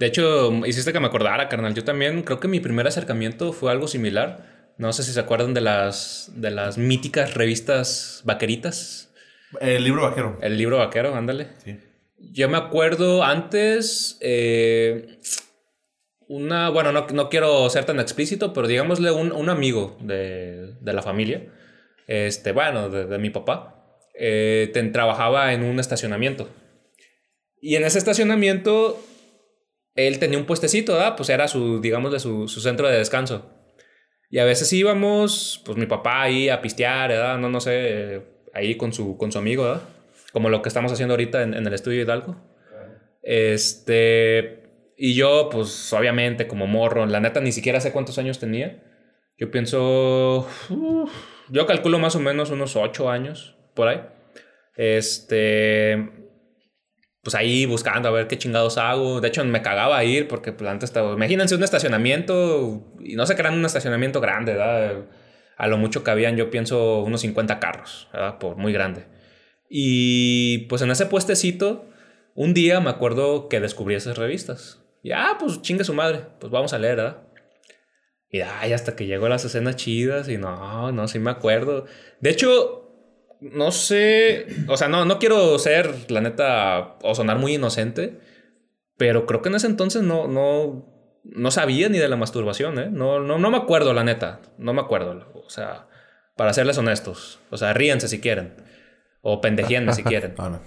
[0.00, 1.74] De hecho, hiciste que me acordara, carnal.
[1.74, 4.72] Yo también creo que mi primer acercamiento fue algo similar.
[4.76, 9.10] No sé si se acuerdan de las, de las míticas revistas vaqueritas.
[9.60, 10.38] El libro vaquero.
[10.40, 11.48] El libro vaquero, ándale.
[11.64, 11.78] Sí.
[12.18, 15.18] yo me acuerdo antes, eh,
[16.28, 20.92] una, bueno, no, no, quiero ser tan explícito, pero digámosle un, un amigo de, de,
[20.92, 21.46] la familia,
[22.06, 26.48] este, bueno, de, de mi papá, eh, trabajaba en un estacionamiento.
[27.60, 29.02] Y en ese estacionamiento,
[29.94, 31.16] él tenía un puestecito, ¿verdad?
[31.16, 33.50] Pues era su, digámosle, su, su centro de descanso.
[34.30, 37.38] Y a veces íbamos, pues mi papá ahí a pistear, ¿verdad?
[37.38, 38.22] No, no sé,
[38.54, 39.82] ahí con su, con su amigo, ¿verdad?
[40.32, 42.36] Como lo que estamos haciendo ahorita en, en el estudio Hidalgo.
[43.24, 44.62] Este.
[44.96, 48.82] Y yo, pues obviamente, como morro, la neta ni siquiera sé cuántos años tenía.
[49.36, 50.48] Yo pienso.
[51.50, 54.00] Yo calculo más o menos unos ocho años, por ahí.
[54.76, 56.10] Este.
[57.22, 59.20] Pues ahí buscando a ver qué chingados hago.
[59.22, 61.14] De hecho, me cagaba a ir porque pues, antes estaba.
[61.14, 62.94] Imagínense un estacionamiento.
[63.00, 65.06] Y no se crean un estacionamiento grande, ¿verdad?
[65.56, 68.38] A lo mucho cabían, yo pienso, unos 50 carros, ¿verdad?
[68.38, 69.06] Por muy grande.
[69.68, 71.86] Y pues en ese puestecito,
[72.34, 74.80] un día me acuerdo que descubrí esas revistas.
[75.02, 77.22] Y ah, pues chingue su madre, pues vamos a leer, ¿verdad?
[78.30, 81.86] Y ay, hasta que llegó las escenas chidas y no, no, sí me acuerdo.
[82.20, 82.84] De hecho,
[83.40, 88.18] no sé, o sea, no, no quiero ser, la neta, o sonar muy inocente,
[88.96, 90.93] pero creo que en ese entonces no, no,
[91.24, 92.88] no sabía ni de la masturbación, ¿eh?
[92.90, 95.32] No, no, no me acuerdo, la neta, no me acuerdo.
[95.34, 95.88] O sea,
[96.36, 98.54] para serles honestos, o sea, ríense si quieren.
[99.26, 100.34] O pendejienme si quieren.
[100.36, 100.60] No, no.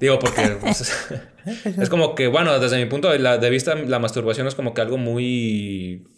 [0.00, 1.10] Digo, porque pues,
[1.78, 4.96] es como que, bueno, desde mi punto de, vista, la masturbación es como que algo
[4.96, 6.08] muy,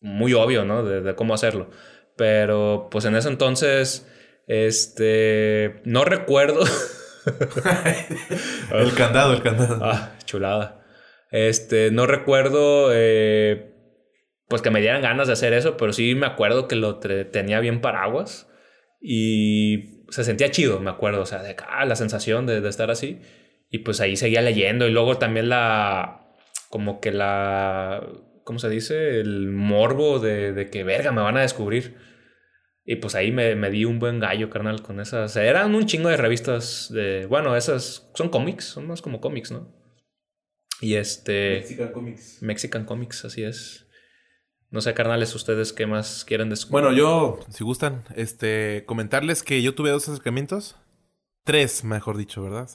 [0.00, 0.84] muy obvio, ¿no?
[0.84, 1.70] De, de, cómo hacerlo.
[2.16, 4.06] Pero, pues en ese entonces,
[4.46, 6.60] este, no recuerdo.
[8.72, 9.78] el candado, el candado.
[9.82, 10.79] Ah, chulada.
[11.30, 13.72] Este, no recuerdo, eh,
[14.48, 17.60] pues que me dieran ganas de hacer eso, pero sí me acuerdo que lo tenía
[17.60, 18.48] bien paraguas.
[19.00, 23.20] Y se sentía chido, me acuerdo, o sea, de ah, la sensación de, estar así.
[23.70, 26.34] Y pues ahí seguía leyendo y luego también la,
[26.68, 28.06] como que la,
[28.44, 29.20] ¿cómo se dice?
[29.20, 31.96] El morbo de, de que, verga, me van a descubrir.
[32.84, 35.36] Y pues ahí me, me, di un buen gallo, carnal, con esas.
[35.36, 39.79] Eran un chingo de revistas de, bueno, esas son cómics, son más como cómics, ¿no?
[40.80, 41.58] Y este...
[41.60, 42.42] Mexican Comics.
[42.42, 43.86] Mexican Comics, así es.
[44.70, 46.84] No sé, carnales, ustedes qué más quieren descubrir.
[46.84, 50.76] Bueno, yo, si gustan, este, comentarles que yo tuve dos acercamientos.
[51.44, 52.70] Tres, mejor dicho, ¿verdad?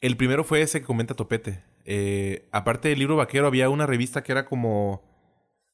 [0.00, 1.62] El primero fue ese que comenta Topete.
[1.84, 5.02] Eh, aparte del libro vaquero, había una revista que era como.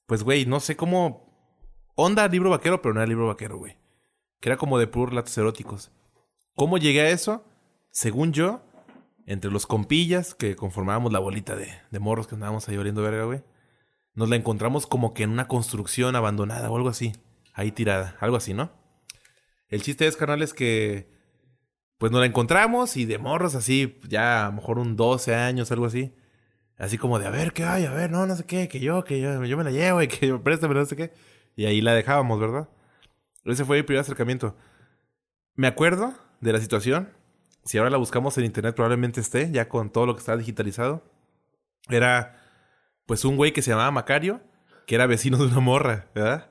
[0.07, 1.33] Pues, güey, no sé cómo.
[1.95, 3.79] Onda libro vaquero, pero no era libro vaquero, güey.
[4.41, 5.91] Que era como de puros relatos eróticos.
[6.55, 7.45] ¿Cómo llegué a eso?
[7.91, 8.63] Según yo,
[9.27, 13.25] entre los compillas que conformábamos la bolita de, de morros que andábamos ahí oliendo verga,
[13.25, 13.43] güey
[14.15, 17.13] nos la encontramos como que en una construcción abandonada o algo así.
[17.55, 18.73] Ahí tirada, algo así, ¿no?
[19.69, 21.11] El chiste es, carnales, que
[21.99, 25.71] pues nos la encontramos y de morros así, ya a lo mejor un 12 años,
[25.73, 26.15] algo así.
[26.77, 27.85] Así como de, a ver, ¿qué hay?
[27.85, 30.09] A ver, no, no sé qué, que yo, que yo, yo me la llevo y
[30.09, 31.13] que yo préstame, no sé qué.
[31.55, 32.69] Y ahí la dejábamos, ¿verdad?
[33.45, 34.57] Ese fue mi primer acercamiento.
[35.55, 37.11] Me acuerdo de la situación.
[37.65, 41.05] Si ahora la buscamos en internet, probablemente esté, ya con todo lo que está digitalizado.
[41.89, 42.41] Era
[43.07, 44.41] pues un güey que se llamaba Macario,
[44.87, 46.51] que era vecino de una morra, ¿verdad?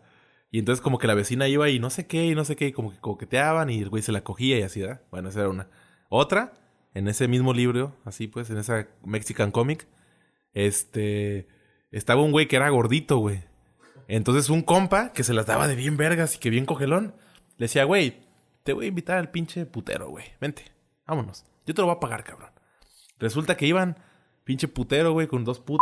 [0.51, 2.67] Y entonces como que la vecina iba y no sé qué, y no sé qué,
[2.67, 5.01] y como que coqueteaban y el güey se la cogía y así, ¿verdad?
[5.09, 5.69] Bueno, esa era una.
[6.09, 6.53] Otra,
[6.93, 9.87] en ese mismo libro, así pues, en esa Mexican Comic,
[10.53, 11.47] este,
[11.91, 13.43] estaba un güey que era gordito, güey.
[14.07, 17.15] Entonces un compa que se las daba de bien vergas y que bien cogelón,
[17.57, 18.27] le decía, güey,
[18.63, 20.25] te voy a invitar al pinche putero, güey.
[20.41, 20.65] Vente,
[21.11, 21.43] vámonos.
[21.65, 22.51] Yo te lo voy a pagar, cabrón.
[23.19, 23.97] Resulta que iban,
[24.45, 25.81] pinche putero, güey, con dos putas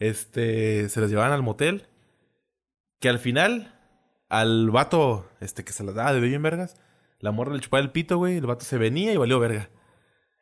[0.00, 1.86] este, se las llevaban al motel.
[3.00, 3.78] Que al final,
[4.28, 6.76] al vato, este, que se las daba de bien vergas,
[7.20, 9.70] la morra le chupaba el pito, güey, el vato se venía y valió verga.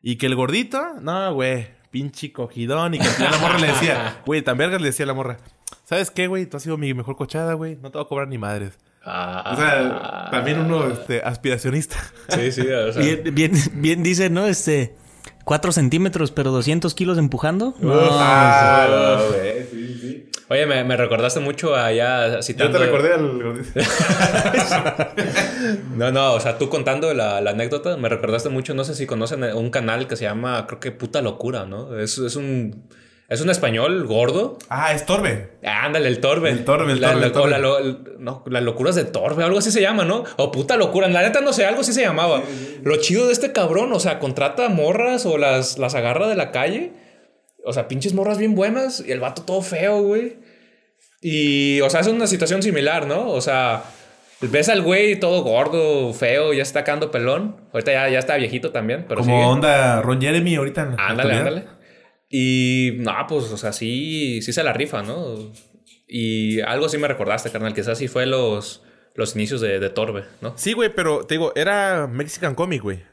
[0.01, 2.95] Y que el gordito, no, güey, pinche cogidón.
[2.95, 5.15] Y que al final la morra le decía, güey, tan vergas le decía a la
[5.15, 5.37] morra,
[5.85, 6.47] ¿sabes qué, güey?
[6.47, 8.79] Tú has sido mi mejor cochada, güey, no te voy a cobrar ni madres.
[9.05, 11.97] Ah, o sea, también uno este, aspiracionista.
[12.29, 13.03] Sí, sí, o sea.
[13.03, 14.47] bien, bien, bien dice, ¿no?
[14.47, 14.95] Este,
[15.45, 17.75] 4 centímetros, pero 200 kilos empujando.
[17.81, 20.29] No, ah, no, güey, sí, sí.
[20.49, 22.79] Oye, me, me, recordaste mucho allá citando...
[22.79, 23.65] Yo te recordé al...
[25.97, 29.07] no, no, o sea, tú contando la, la, anécdota, me recordaste mucho, no sé si
[29.07, 31.99] conocen un canal que se llama, creo que Puta Locura, ¿no?
[31.99, 32.85] Es, es un...
[33.33, 34.59] Es un español gordo.
[34.69, 35.53] Ah, es Torbe.
[35.65, 36.51] Ándale, el Torbe.
[36.51, 37.21] El Torbe, el la, Torbe.
[37.21, 37.51] La, el torbe.
[37.51, 37.81] La, lo,
[38.19, 40.25] no, las locuras de Torbe, algo así se llama, ¿no?
[40.37, 41.09] O puta locura.
[41.09, 42.43] La neta no sé, algo así se llamaba.
[42.43, 42.81] Sí, sí, sí.
[42.85, 46.51] Lo chido de este cabrón, o sea, contrata morras o las, las agarra de la
[46.51, 46.93] calle.
[47.65, 50.37] O sea, pinches morras bien buenas y el vato todo feo, güey.
[51.23, 53.31] Y, o sea, es una situación similar, ¿no?
[53.31, 53.85] O sea,
[54.43, 57.57] Ves al güey todo gordo, feo, ya está sacando pelón.
[57.73, 59.47] Ahorita ya, ya está viejito también, pero Como sigue.
[59.47, 60.83] onda Ron Jeremy ahorita.
[60.83, 61.65] en Ándale, ándale.
[62.35, 65.53] Y no, pues, o sea, sí, sí se la rifa, ¿no?
[66.09, 67.75] Y algo sí me recordaste, carnal.
[67.75, 68.83] Quizás sí fue los,
[69.15, 70.57] los inicios de, de Torbe, ¿no?
[70.57, 73.05] Sí, güey, pero te digo, era Mexican Comic, güey.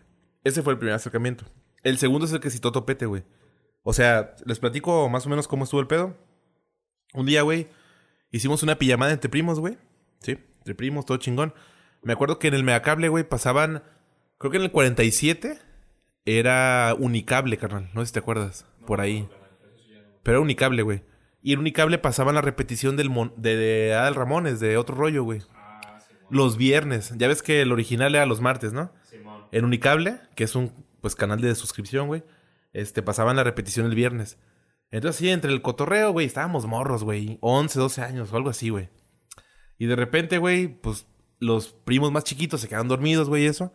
[0.46, 1.44] Ese fue el primer acercamiento.
[1.84, 3.24] El segundo es el que citó Topete, güey.
[3.84, 6.16] O sea, les platico más o menos cómo estuvo el pedo.
[7.14, 7.68] Un día, güey,
[8.32, 9.78] hicimos una pijamada entre primos, güey.
[10.22, 11.54] Sí, entre primos, todo chingón.
[12.04, 13.84] Me acuerdo que en el Megacable, güey, pasaban.
[14.38, 15.60] Creo que en el 47
[16.24, 17.90] era Unicable, carnal.
[17.94, 18.66] No sé si te acuerdas.
[18.90, 19.30] Por ahí.
[20.24, 21.04] Pero era Unicable, güey.
[21.44, 25.24] Y en Unicable pasaban la repetición del mon- de, de Adal Ramones, de otro rollo,
[25.24, 25.42] güey.
[26.32, 27.14] Los viernes.
[27.16, 28.92] Ya ves que el original era los martes, ¿no?
[29.52, 32.24] En Unicable, que es un pues canal de suscripción, güey.
[32.74, 34.40] Este, pasaban la repetición el viernes.
[34.90, 37.38] Entonces, sí, entre el cotorreo, güey, estábamos morros, güey.
[37.42, 38.90] 11, 12 años o algo así, güey.
[39.78, 41.06] Y de repente, güey, pues
[41.38, 43.72] los primos más chiquitos se quedaron dormidos, güey, y eso.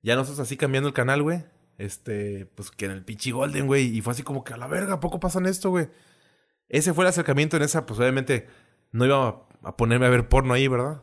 [0.00, 1.44] Ya nosotros así cambiando el canal, güey.
[1.78, 3.96] Este, pues que en el pinche Golden, güey.
[3.96, 5.88] Y fue así como que a la verga, ¿a poco pasan esto, güey?
[6.68, 8.46] Ese fue el acercamiento en esa, pues obviamente
[8.92, 11.02] no iba a, a ponerme a ver porno ahí, ¿verdad?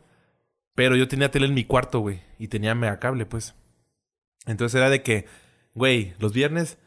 [0.75, 2.21] Pero yo tenía tele en mi cuarto, güey.
[2.39, 3.55] Y tenía megacable, pues.
[4.45, 5.27] Entonces era de que,
[5.73, 6.77] güey, los viernes.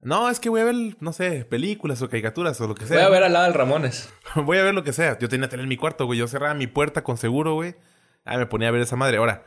[0.00, 2.98] No, es que voy a ver, no sé, películas o caricaturas o lo que sea.
[2.98, 4.12] Voy a ver al lado del Ramones.
[4.36, 5.18] Voy a ver lo que sea.
[5.18, 6.18] Yo tenía tele en mi cuarto, güey.
[6.18, 7.74] Yo cerraba mi puerta con seguro, güey.
[8.24, 9.16] Ah, me ponía a ver esa madre.
[9.16, 9.44] Ahora,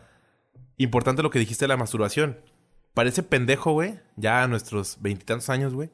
[0.78, 2.40] importante lo que dijiste de la masturbación.
[2.94, 4.00] Parece pendejo, güey.
[4.16, 5.90] Ya a nuestros veintitantos años, güey.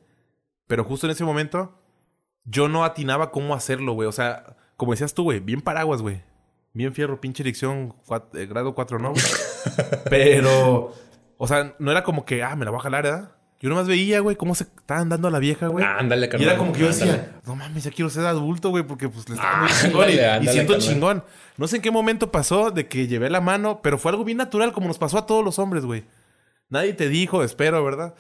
[0.67, 1.79] Pero justo en ese momento,
[2.45, 4.07] yo no atinaba cómo hacerlo, güey.
[4.07, 6.21] O sea, como decías tú, güey, bien paraguas, güey.
[6.73, 7.95] Bien fierro, pinche elección,
[8.49, 9.11] grado 4, ¿no?
[9.11, 9.23] güey?
[10.09, 10.93] Pero,
[11.37, 13.31] o sea, no era como que, ah, me la voy a jalar, ¿verdad?
[13.59, 15.83] Yo nomás veía, güey, cómo se estaban dando a la vieja, güey.
[15.83, 16.49] Ándale, Y carnal.
[16.49, 17.11] era como que yo ándale.
[17.11, 20.09] decía, no mames, ya quiero ser adulto, güey, porque pues le estaba muy Ah, chingón.
[20.11, 20.87] y- ándale, y, siento carnal.
[20.89, 21.23] chingón.
[21.57, 24.37] No sé en qué momento pasó de que llevé la mano, pero fue algo bien
[24.37, 26.05] natural, como nos pasó a todos los hombres, güey.
[26.69, 28.13] Nadie te dijo, espero, ¿verdad?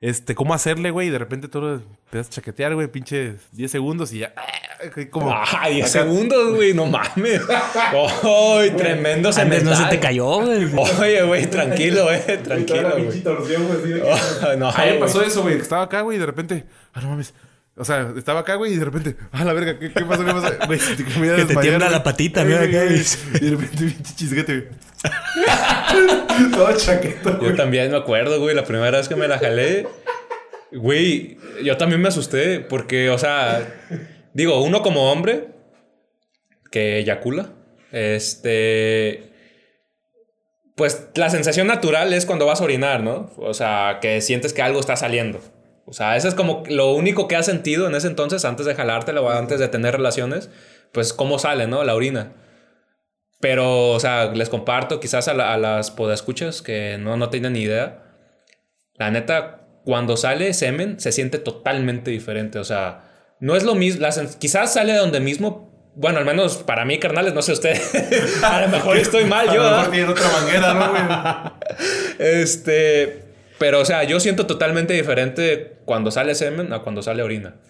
[0.00, 3.70] Este, cómo hacerle, güey, y de repente todo te das a chaquetear, güey, pinche 10
[3.70, 4.34] segundos y ya.
[4.36, 7.40] ah, Como, Ah, 10 segundos, güey, no mames.
[8.24, 10.66] ¡Ay, tremendo Antes no se te cayó, güey.
[11.00, 13.22] Oye, güey, tranquilo, eh, tranquilo, güey.
[14.58, 14.98] No, A mí me güey.
[15.00, 17.32] pasó eso, güey, que estaba acá, güey, y de repente, ah, no mames.
[17.74, 20.24] O sea, estaba acá, güey, y de repente, ah, la verga, ¿qué, qué pasó?
[20.24, 20.52] ¿Qué pasó?
[20.66, 21.90] Güey, te, me iba a Que te tiembla güey.
[21.90, 23.00] la patita, güey, Acá, güey.
[23.00, 24.68] y- de repente, pinche chisguete, güey.
[26.52, 29.86] Todo chaqueto, Yo también me acuerdo, güey, la primera vez que me la jalé.
[30.72, 33.68] Güey, yo también me asusté porque, o sea,
[34.32, 35.48] digo, uno como hombre
[36.70, 37.50] que eyacula,
[37.90, 39.30] este.
[40.76, 43.30] Pues la sensación natural es cuando vas a orinar, ¿no?
[43.36, 45.40] O sea, que sientes que algo está saliendo.
[45.84, 48.74] O sea, eso es como lo único que has sentido en ese entonces, antes de
[48.74, 50.48] jalártela o antes de tener relaciones,
[50.92, 51.82] pues cómo sale, ¿no?
[51.84, 52.32] La orina.
[53.40, 57.54] Pero, o sea, les comparto quizás a, la- a las podescuchas que no, no tienen
[57.54, 58.04] ni idea.
[58.94, 62.60] La neta, cuando sale semen, se siente totalmente diferente.
[62.60, 63.02] O sea,
[63.40, 64.06] no es lo mismo.
[64.38, 65.72] quizás sale de donde mismo.
[65.96, 67.76] Bueno, al menos para mí, carnales, no sé usted.
[68.44, 69.62] a lo mejor estoy mal A yo.
[69.62, 69.78] lo ¿verdad?
[69.78, 71.02] mejor tiene otra manguera, ¿no, güey?
[72.42, 73.24] Este,
[73.62, 77.60] pero o sea, yo siento totalmente diferente cuando sale semen a cuando sale orina.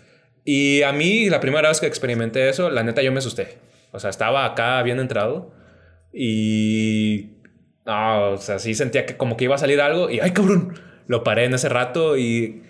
[0.43, 3.59] Y a mí, la primera vez que experimenté eso, la neta yo me asusté.
[3.91, 5.53] O sea, estaba acá bien entrado
[6.11, 7.33] y...
[7.85, 10.81] No, o sea, sí sentía que como que iba a salir algo y ¡ay, cabrón!
[11.09, 12.63] Lo paré en ese rato y...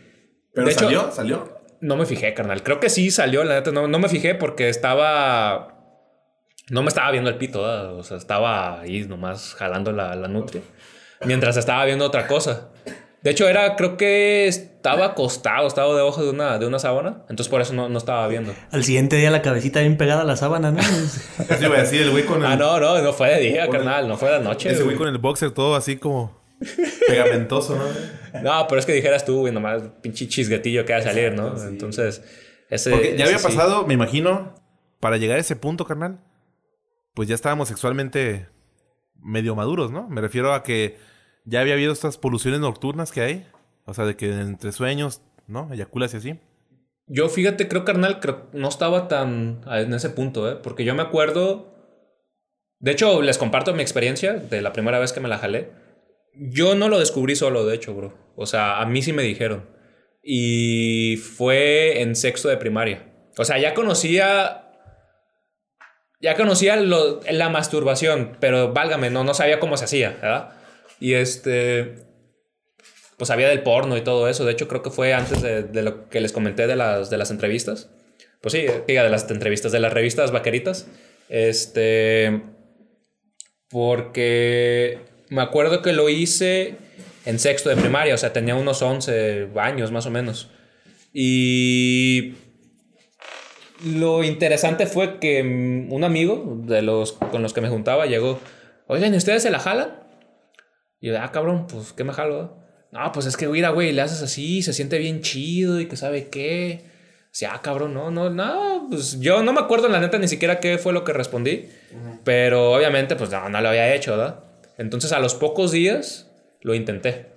[0.52, 1.12] ¿Pero De hecho- salió?
[1.12, 1.60] ¿Salió?
[1.80, 2.64] No me fijé, carnal.
[2.64, 3.70] Creo que sí salió, la neta.
[3.70, 5.78] No, no me fijé porque estaba...
[6.70, 7.94] No me estaba viendo el pito, ¿verdad?
[7.94, 10.62] o sea, estaba ahí nomás jalando la, la nutria.
[11.24, 12.72] Mientras estaba viendo otra cosa.
[13.22, 17.22] De hecho, era, creo que estaba acostado, estaba debajo de una, de una sábana.
[17.28, 18.52] Entonces por eso no, no estaba viendo.
[18.72, 20.80] Al siguiente día la cabecita bien pegada a la sábana, ¿no?
[20.80, 22.46] Eso iba a decir, el güey con el...
[22.46, 24.08] Ah, no, no, no fue de día, carnal.
[24.08, 24.70] No fue de noche.
[24.70, 24.96] Ese güey.
[24.96, 26.42] güey con el boxer todo así como
[27.06, 27.84] pegamentoso, ¿no?
[28.42, 31.54] No, pero es que dijeras tú, güey, nomás pinche chisguetillo que va a salir, ¿no?
[31.68, 32.24] Entonces,
[32.70, 32.90] ese.
[32.90, 33.44] Porque ya ese había sí.
[33.44, 34.54] pasado, me imagino,
[35.00, 36.20] para llegar a ese punto, carnal,
[37.12, 38.48] pues ya estábamos sexualmente
[39.20, 40.08] medio maduros, ¿no?
[40.08, 40.96] Me refiero a que
[41.44, 43.46] ya había habido estas poluciones nocturnas que hay.
[43.84, 45.72] O sea, de que entre sueños, ¿no?
[45.72, 46.38] Eyaculas y así.
[47.06, 48.20] Yo, fíjate, creo, carnal,
[48.52, 50.56] no estaba tan en ese punto, ¿eh?
[50.62, 51.74] Porque yo me acuerdo.
[52.78, 55.70] De hecho, les comparto mi experiencia de la primera vez que me la jalé.
[56.34, 58.14] Yo no lo descubrí solo, de hecho, bro.
[58.36, 59.68] O sea, a mí sí me dijeron.
[60.22, 63.12] Y fue en sexto de primaria.
[63.36, 64.58] O sea, ya conocía.
[66.20, 70.52] Ya conocía la masturbación, pero válgame, no, no sabía cómo se hacía, ¿verdad?
[71.02, 71.96] Y este
[73.16, 74.44] pues sabía del porno y todo eso.
[74.44, 77.18] De hecho, creo que fue antes de, de lo que les comenté de las, de
[77.18, 77.90] las entrevistas.
[78.40, 80.86] Pues sí, diga, de las entrevistas, de las revistas vaqueritas.
[81.28, 82.40] Este.
[83.68, 86.76] Porque me acuerdo que lo hice
[87.24, 90.50] en sexto de primaria, o sea, tenía unos 11 años más o menos.
[91.12, 92.34] Y
[93.84, 98.38] lo interesante fue que un amigo de los con los que me juntaba llegó,
[98.86, 100.01] oigan, ¿y ustedes se la jalan?
[101.02, 102.56] Y yo, ah, cabrón, pues, ¿qué me jalo?
[102.92, 105.96] No, pues es que, mira, güey, le haces así, se siente bien chido y que
[105.96, 106.84] sabe qué.
[107.24, 110.28] O sea, ah, cabrón, no, no, no, pues yo no me acuerdo la neta ni
[110.28, 111.68] siquiera qué fue lo que respondí,
[112.24, 114.44] pero obviamente, pues no, no lo había hecho, ¿verdad?
[114.78, 117.32] Entonces a los pocos días lo intenté.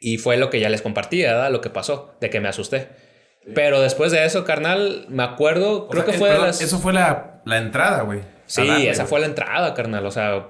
[0.00, 1.50] Y fue lo que ya les compartí, ¿verdad?
[1.50, 2.88] Lo que pasó, de que me asusté.
[3.54, 6.46] Pero después de eso, carnal, me acuerdo, O creo sea, que eh, fue de perdón,
[6.46, 6.60] las...
[6.60, 8.20] Eso fue la, la entrada, güey.
[8.46, 9.10] Sí, darle, esa güey.
[9.10, 10.06] fue la entrada, carnal.
[10.06, 10.48] O sea,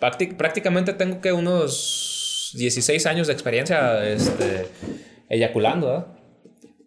[0.00, 4.66] prácticamente tengo que unos 16 años de experiencia este,
[5.28, 6.06] eyaculando, ¿verdad?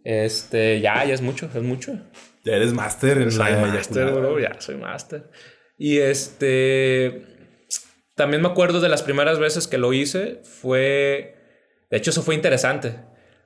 [0.04, 1.93] Este, ya, ya es mucho, es mucho.
[2.43, 5.30] Ya eres máster en Soy la máster, bro, ya soy máster.
[5.78, 7.23] Y este,
[8.15, 11.36] también me acuerdo de las primeras veces que lo hice, fue,
[11.89, 12.95] de hecho eso fue interesante.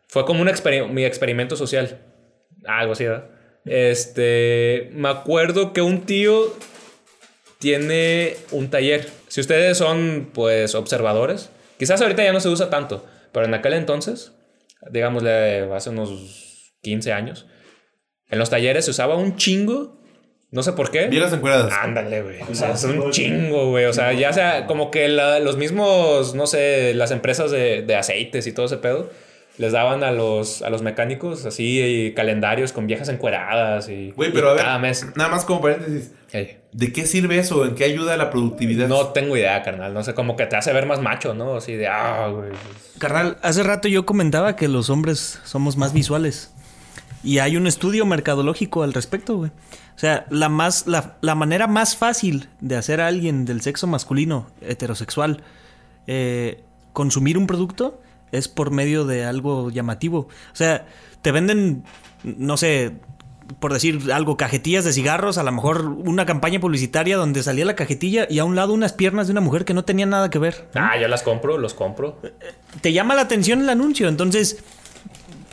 [0.08, 2.00] Fue como un experi- mi experimento social.
[2.66, 3.30] Algo así, ¿verdad?
[3.66, 6.54] Este, me acuerdo que un tío
[7.60, 9.10] tiene un taller.
[9.28, 13.74] Si ustedes son, pues, observadores, quizás ahorita ya no se usa tanto, pero en aquel
[13.74, 14.32] entonces,
[14.90, 17.46] digámosle, hace unos 15 años,
[18.30, 19.98] en los talleres se usaba un chingo,
[20.52, 21.08] no sé por qué.
[21.08, 21.74] Vieras encueradas.
[21.74, 22.42] Ándale, güey.
[22.50, 23.86] O sea, es un chingo, güey.
[23.86, 27.96] O sea, ya sea como que la- los mismos, no sé, las empresas de, de
[27.96, 29.10] aceites y todo ese pedo,
[29.58, 34.30] les daban a los, a los mecánicos así y calendarios con viejas encueradas y, Güey,
[34.30, 35.06] y pero a ver, cada mes.
[35.16, 36.12] nada más como paréntesis.
[36.72, 37.66] ¿De qué sirve eso?
[37.66, 38.88] ¿En qué ayuda a la productividad?
[38.88, 39.94] No tengo idea, carnal.
[39.94, 41.56] No sé, como que te hace ver más macho, ¿no?
[41.56, 42.52] Así de, ah, güey.
[43.00, 46.54] Carnal, hace rato yo comentaba que los hombres somos más visuales.
[47.24, 49.52] Y hay un estudio mercadológico al respecto, güey.
[49.96, 53.88] O sea, la, más, la, la manera más fácil de hacer a alguien del sexo
[53.88, 55.42] masculino, heterosexual,
[56.06, 56.62] eh,
[56.94, 58.00] consumir un producto
[58.32, 60.28] es por medio de algo llamativo.
[60.52, 60.86] O sea,
[61.22, 61.84] te venden,
[62.24, 62.94] no sé,
[63.60, 67.76] por decir algo, cajetillas de cigarros, a lo mejor una campaña publicitaria donde salía la
[67.76, 70.40] cajetilla y a un lado unas piernas de una mujer que no tenía nada que
[70.40, 70.70] ver.
[70.76, 72.20] Ah, yo las compro, los compro.
[72.82, 74.08] te llama la atención el anuncio.
[74.08, 74.64] Entonces,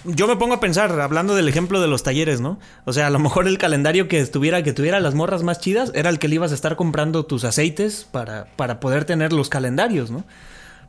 [0.04, 2.58] yo me pongo a pensar, hablando del ejemplo de los talleres, ¿no?
[2.84, 5.92] O sea, a lo mejor el calendario que estuviera, que tuviera las morras más chidas,
[5.94, 9.48] era el que le ibas a estar comprando tus aceites para, para poder tener los
[9.48, 10.24] calendarios, ¿no?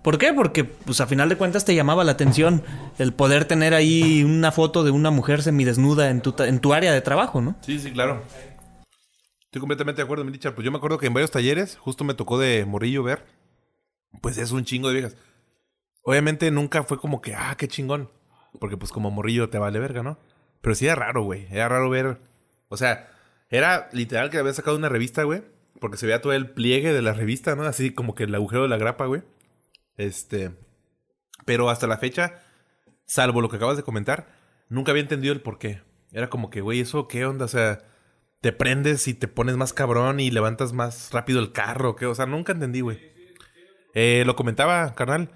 [0.06, 0.34] ¿Por qué?
[0.34, 2.62] Porque, pues, a final de cuentas te llamaba la atención
[3.00, 6.94] el poder tener ahí una foto de una mujer semidesnuda en tu, en tu área
[6.94, 7.56] de trabajo, ¿no?
[7.62, 8.22] Sí, sí, claro.
[9.46, 10.54] Estoy completamente de acuerdo, Milicha.
[10.54, 13.26] Pues yo me acuerdo que en varios talleres, justo me tocó de morrillo ver,
[14.22, 15.18] pues es un chingo de viejas.
[16.04, 18.12] Obviamente nunca fue como que, ah, qué chingón.
[18.60, 20.20] Porque pues como morrillo te vale verga, ¿no?
[20.62, 21.48] Pero sí era raro, güey.
[21.50, 22.20] Era raro ver.
[22.68, 23.10] O sea,
[23.50, 25.42] era literal que había sacado una revista, güey.
[25.82, 27.64] Porque se veía todo el pliegue de la revista, ¿no?
[27.64, 29.24] Así como que el agujero de la grapa, güey.
[29.98, 30.52] Este.
[31.46, 32.42] Pero hasta la fecha,
[33.06, 34.28] salvo lo que acabas de comentar,
[34.70, 35.82] nunca había entendido el por qué.
[36.12, 37.46] Era como que, güey, ¿eso qué onda?
[37.46, 37.80] O sea,
[38.42, 42.06] te prendes y te pones más cabrón y levantas más rápido el carro, ¿qué?
[42.06, 43.00] O sea, nunca entendí, güey.
[43.94, 45.32] Eh, lo comentaba, carnal.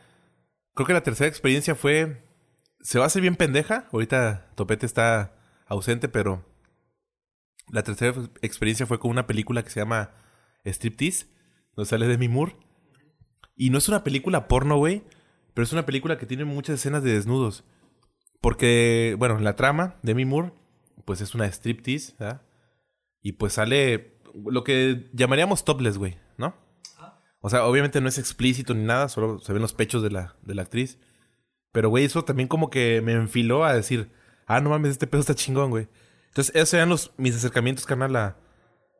[0.75, 2.23] Creo que la tercera experiencia fue.
[2.81, 3.87] Se va a hacer bien pendeja.
[3.91, 5.33] Ahorita Topete está
[5.65, 6.45] ausente, pero.
[7.71, 10.11] La tercera experiencia fue con una película que se llama
[10.65, 11.27] Striptease,
[11.75, 12.55] donde sale Demi Moore.
[13.59, 15.03] Y no es una película porno, güey.
[15.53, 17.65] Pero es una película que tiene muchas escenas de desnudos.
[18.39, 20.53] Porque, bueno, la trama, Demi Moore,
[21.03, 22.41] pues es una striptease, ¿verdad?
[23.21, 26.55] Y pues sale lo que llamaríamos topless, güey, ¿no?
[27.41, 30.37] O sea, obviamente no es explícito ni nada, solo se ven los pechos de la,
[30.41, 30.97] de la actriz.
[31.73, 34.09] Pero, güey, eso también como que me enfiló a decir,
[34.45, 35.89] ah, no mames, este pedo está chingón, güey.
[36.27, 38.37] Entonces, esos eran los, mis acercamientos, carnal, a,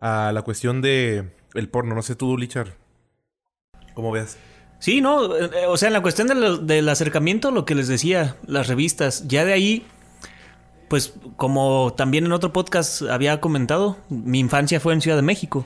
[0.02, 1.96] a la cuestión de el porno.
[1.96, 2.76] No sé tú, Lichar,
[4.00, 4.38] ¿cómo ves?
[4.80, 8.38] Sí, no, eh, eh, o sea, en la cuestión del acercamiento, lo que les decía,
[8.48, 9.86] las revistas, ya de ahí,
[10.88, 15.66] pues como también en otro podcast había comentado, mi infancia fue en Ciudad de México.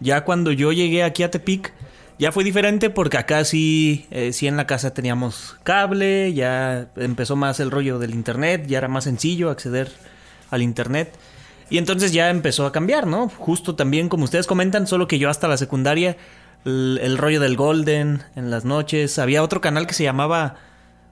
[0.00, 1.72] Ya cuando yo llegué aquí a Tepic,
[2.18, 7.36] ya fue diferente porque acá sí, eh, sí en la casa teníamos cable, ya empezó
[7.36, 9.88] más el rollo del internet, ya era más sencillo acceder
[10.50, 11.16] al internet.
[11.70, 13.28] Y entonces ya empezó a cambiar, ¿no?
[13.28, 16.16] Justo también como ustedes comentan, solo que yo hasta la secundaria,
[16.68, 20.56] el, el rollo del Golden en las noches, había otro canal que se llamaba,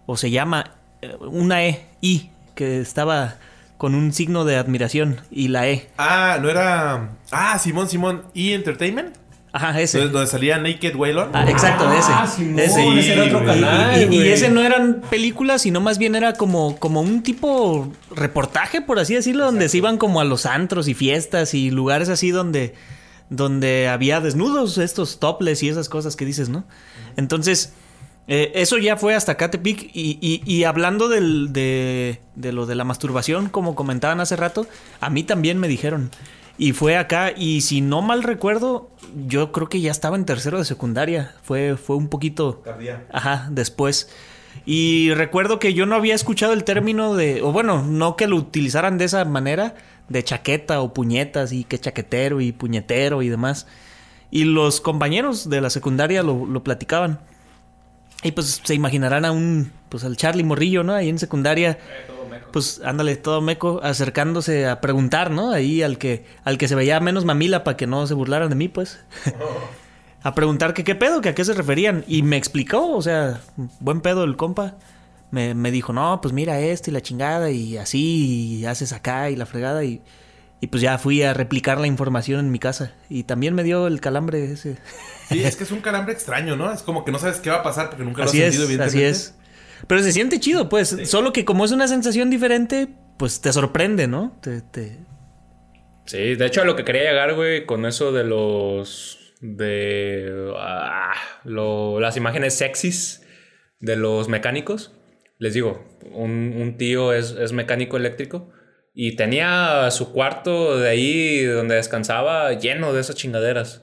[0.07, 3.37] o se llama, eh, una E, I, que estaba
[3.79, 5.89] con un signo de admiración, y la E.
[5.99, 7.11] Ah, no era.
[7.31, 8.23] Ah, Simón, Simón.
[8.33, 9.17] ¿Y Entertainment?
[9.53, 9.99] Ajá, ese.
[9.99, 11.31] Donde, donde salía Naked Waylon.
[11.33, 12.13] Ah, exacto, ese.
[12.13, 12.99] Ah, Simón, ese.
[12.99, 17.01] ese era otro canal, Y, ese no eran películas, sino más bien era como, como
[17.01, 21.55] un tipo reportaje, por así decirlo, donde se iban como a los antros y fiestas
[21.55, 22.75] y lugares así donde,
[23.31, 26.65] donde había desnudos, estos topless y esas cosas que dices, ¿no?
[27.17, 27.73] Entonces,
[28.29, 32.75] eh, eso ya fue hasta Catepic y, y, y hablando del, de, de lo de
[32.75, 34.67] la masturbación, como comentaban hace rato,
[35.01, 36.11] a mí también me dijeron.
[36.59, 38.91] Y fue acá, y si no mal recuerdo,
[39.27, 41.35] yo creo que ya estaba en tercero de secundaria.
[41.43, 42.63] Fue, fue un poquito.
[43.13, 44.09] Ajá, después.
[44.65, 47.43] Y recuerdo que yo no había escuchado el término de.
[47.43, 49.75] O bueno, no que lo utilizaran de esa manera,
[50.09, 53.67] de chaqueta o puñetas, y que chaquetero y puñetero y demás.
[54.31, 57.21] Y los compañeros de la secundaria lo, lo platicaban.
[58.23, 59.73] Y pues se imaginarán a un.
[59.89, 60.95] Pues al Charlie Morrillo, ¿no?
[60.95, 61.79] Ahí en secundaria
[62.57, 65.53] pues ándale, todo meco, acercándose a preguntar, ¿no?
[65.53, 68.55] Ahí al que, al que se veía menos mamila para que no se burlaran de
[68.55, 68.99] mí, pues.
[70.23, 72.03] a preguntar que qué pedo, que a qué se referían.
[72.09, 73.43] Y me explicó, o sea,
[73.81, 74.77] buen pedo el compa.
[75.31, 79.31] Me, me dijo, no, pues mira esto y la chingada y así, y haces acá
[79.31, 80.03] y la fregada y...
[80.59, 82.95] Y pues ya fui a replicar la información en mi casa.
[83.11, 84.79] Y también me dio el calambre ese.
[85.29, 86.73] Sí, es que es un calambre extraño, ¿no?
[86.73, 88.63] Es como que no sabes qué va a pasar porque nunca lo así has sentido,
[88.65, 89.11] es, evidentemente.
[89.11, 89.35] Así es.
[89.87, 90.97] Pero se siente chido, pues.
[91.05, 94.35] Solo que como es una sensación diferente, pues te sorprende, ¿no?
[94.41, 94.97] Te, te...
[96.07, 99.35] Sí, de hecho a lo que quería llegar, güey, con eso de los...
[99.43, 100.55] de...
[100.57, 101.13] ah,
[101.45, 103.23] lo- las imágenes sexys
[103.81, 104.93] de los mecánicos.
[105.39, 108.51] Les digo, un, un tío es, es mecánico eléctrico
[108.95, 113.83] y tenía su cuarto de ahí donde descansaba lleno de esas chingaderas.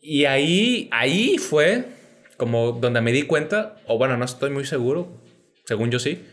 [0.00, 1.86] Y ahí, ahí fue
[2.36, 5.22] como donde me di cuenta, o bueno, no estoy muy seguro,
[5.66, 6.24] según yo sí,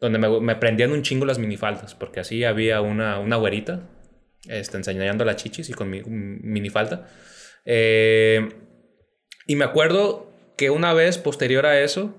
[0.00, 3.88] donde me, me prendían un chingo las minifaldas, porque así había una, una güerita
[4.48, 7.08] este, enseñando las chichis y con mi minifalda.
[7.64, 8.48] Eh,
[9.46, 12.14] y me acuerdo que una vez posterior a eso,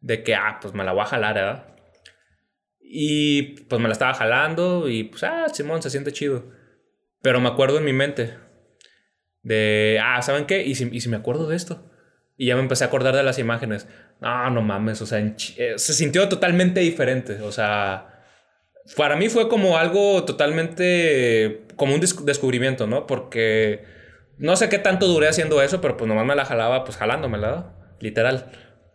[0.00, 1.66] de que, ah, pues me la voy a jalar, ¿verdad?
[2.80, 6.44] Y pues me la estaba jalando y pues, ah, Simón, se siente chido.
[7.22, 8.34] Pero me acuerdo en mi mente
[9.42, 10.64] de, ah, ¿saben qué?
[10.64, 11.86] ¿Y si, y si me acuerdo de esto?
[12.36, 13.86] Y ya me empecé a acordar de las imágenes.
[14.20, 17.40] No, no mames, o sea, eh, se sintió totalmente diferente.
[17.42, 18.24] O sea,
[18.96, 23.06] para mí fue como algo totalmente, como un des- descubrimiento, ¿no?
[23.06, 23.84] Porque
[24.38, 27.74] no sé qué tanto duré haciendo eso, pero pues nomás me la jalaba, pues jalándomela,
[28.00, 28.50] literal.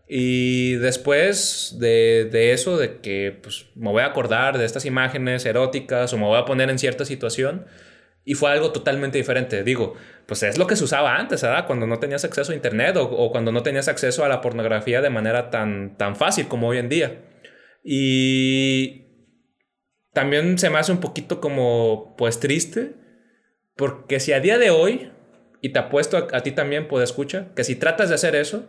[0.08, 5.46] Y después de, de eso, de que pues me voy a acordar de estas imágenes
[5.46, 7.66] eróticas o me voy a poner en cierta situación,
[8.26, 9.64] y fue algo totalmente diferente.
[9.64, 9.94] Digo,
[10.26, 11.68] pues es lo que se usaba antes, ¿verdad?
[11.68, 15.12] Cuando no tenías acceso a internet o, cuando no tenías acceso a la pornografía de
[15.12, 17.22] manera tan, tan fácil como hoy en día.
[17.84, 19.06] Y
[20.12, 22.94] también se me hace un poquito como, pues triste,
[23.76, 25.12] porque si a día de hoy,
[25.62, 28.68] y te apuesto a, a ti también, pues escucha, que si tratas de hacer eso,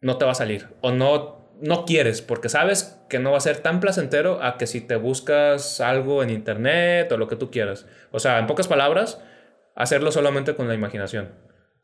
[0.00, 0.68] no te va a salir.
[0.80, 4.66] O no, no quieres, porque sabes que no va a ser tan placentero a que
[4.66, 7.86] si te buscas algo en internet o lo que tú quieras.
[8.10, 9.20] O sea, en pocas palabras,
[9.74, 11.32] hacerlo solamente con la imaginación.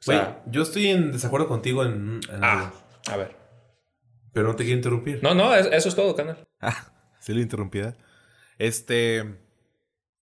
[0.00, 2.76] O sea, yo estoy en desacuerdo contigo en, en ah, algo,
[3.10, 3.36] a ver.
[4.32, 5.20] pero no te quiero interrumpir.
[5.22, 6.38] No, no, es- eso es todo, canal.
[6.60, 7.78] Ah, sí lo interrumpí.
[7.80, 7.94] ¿eh?
[8.58, 9.38] Este.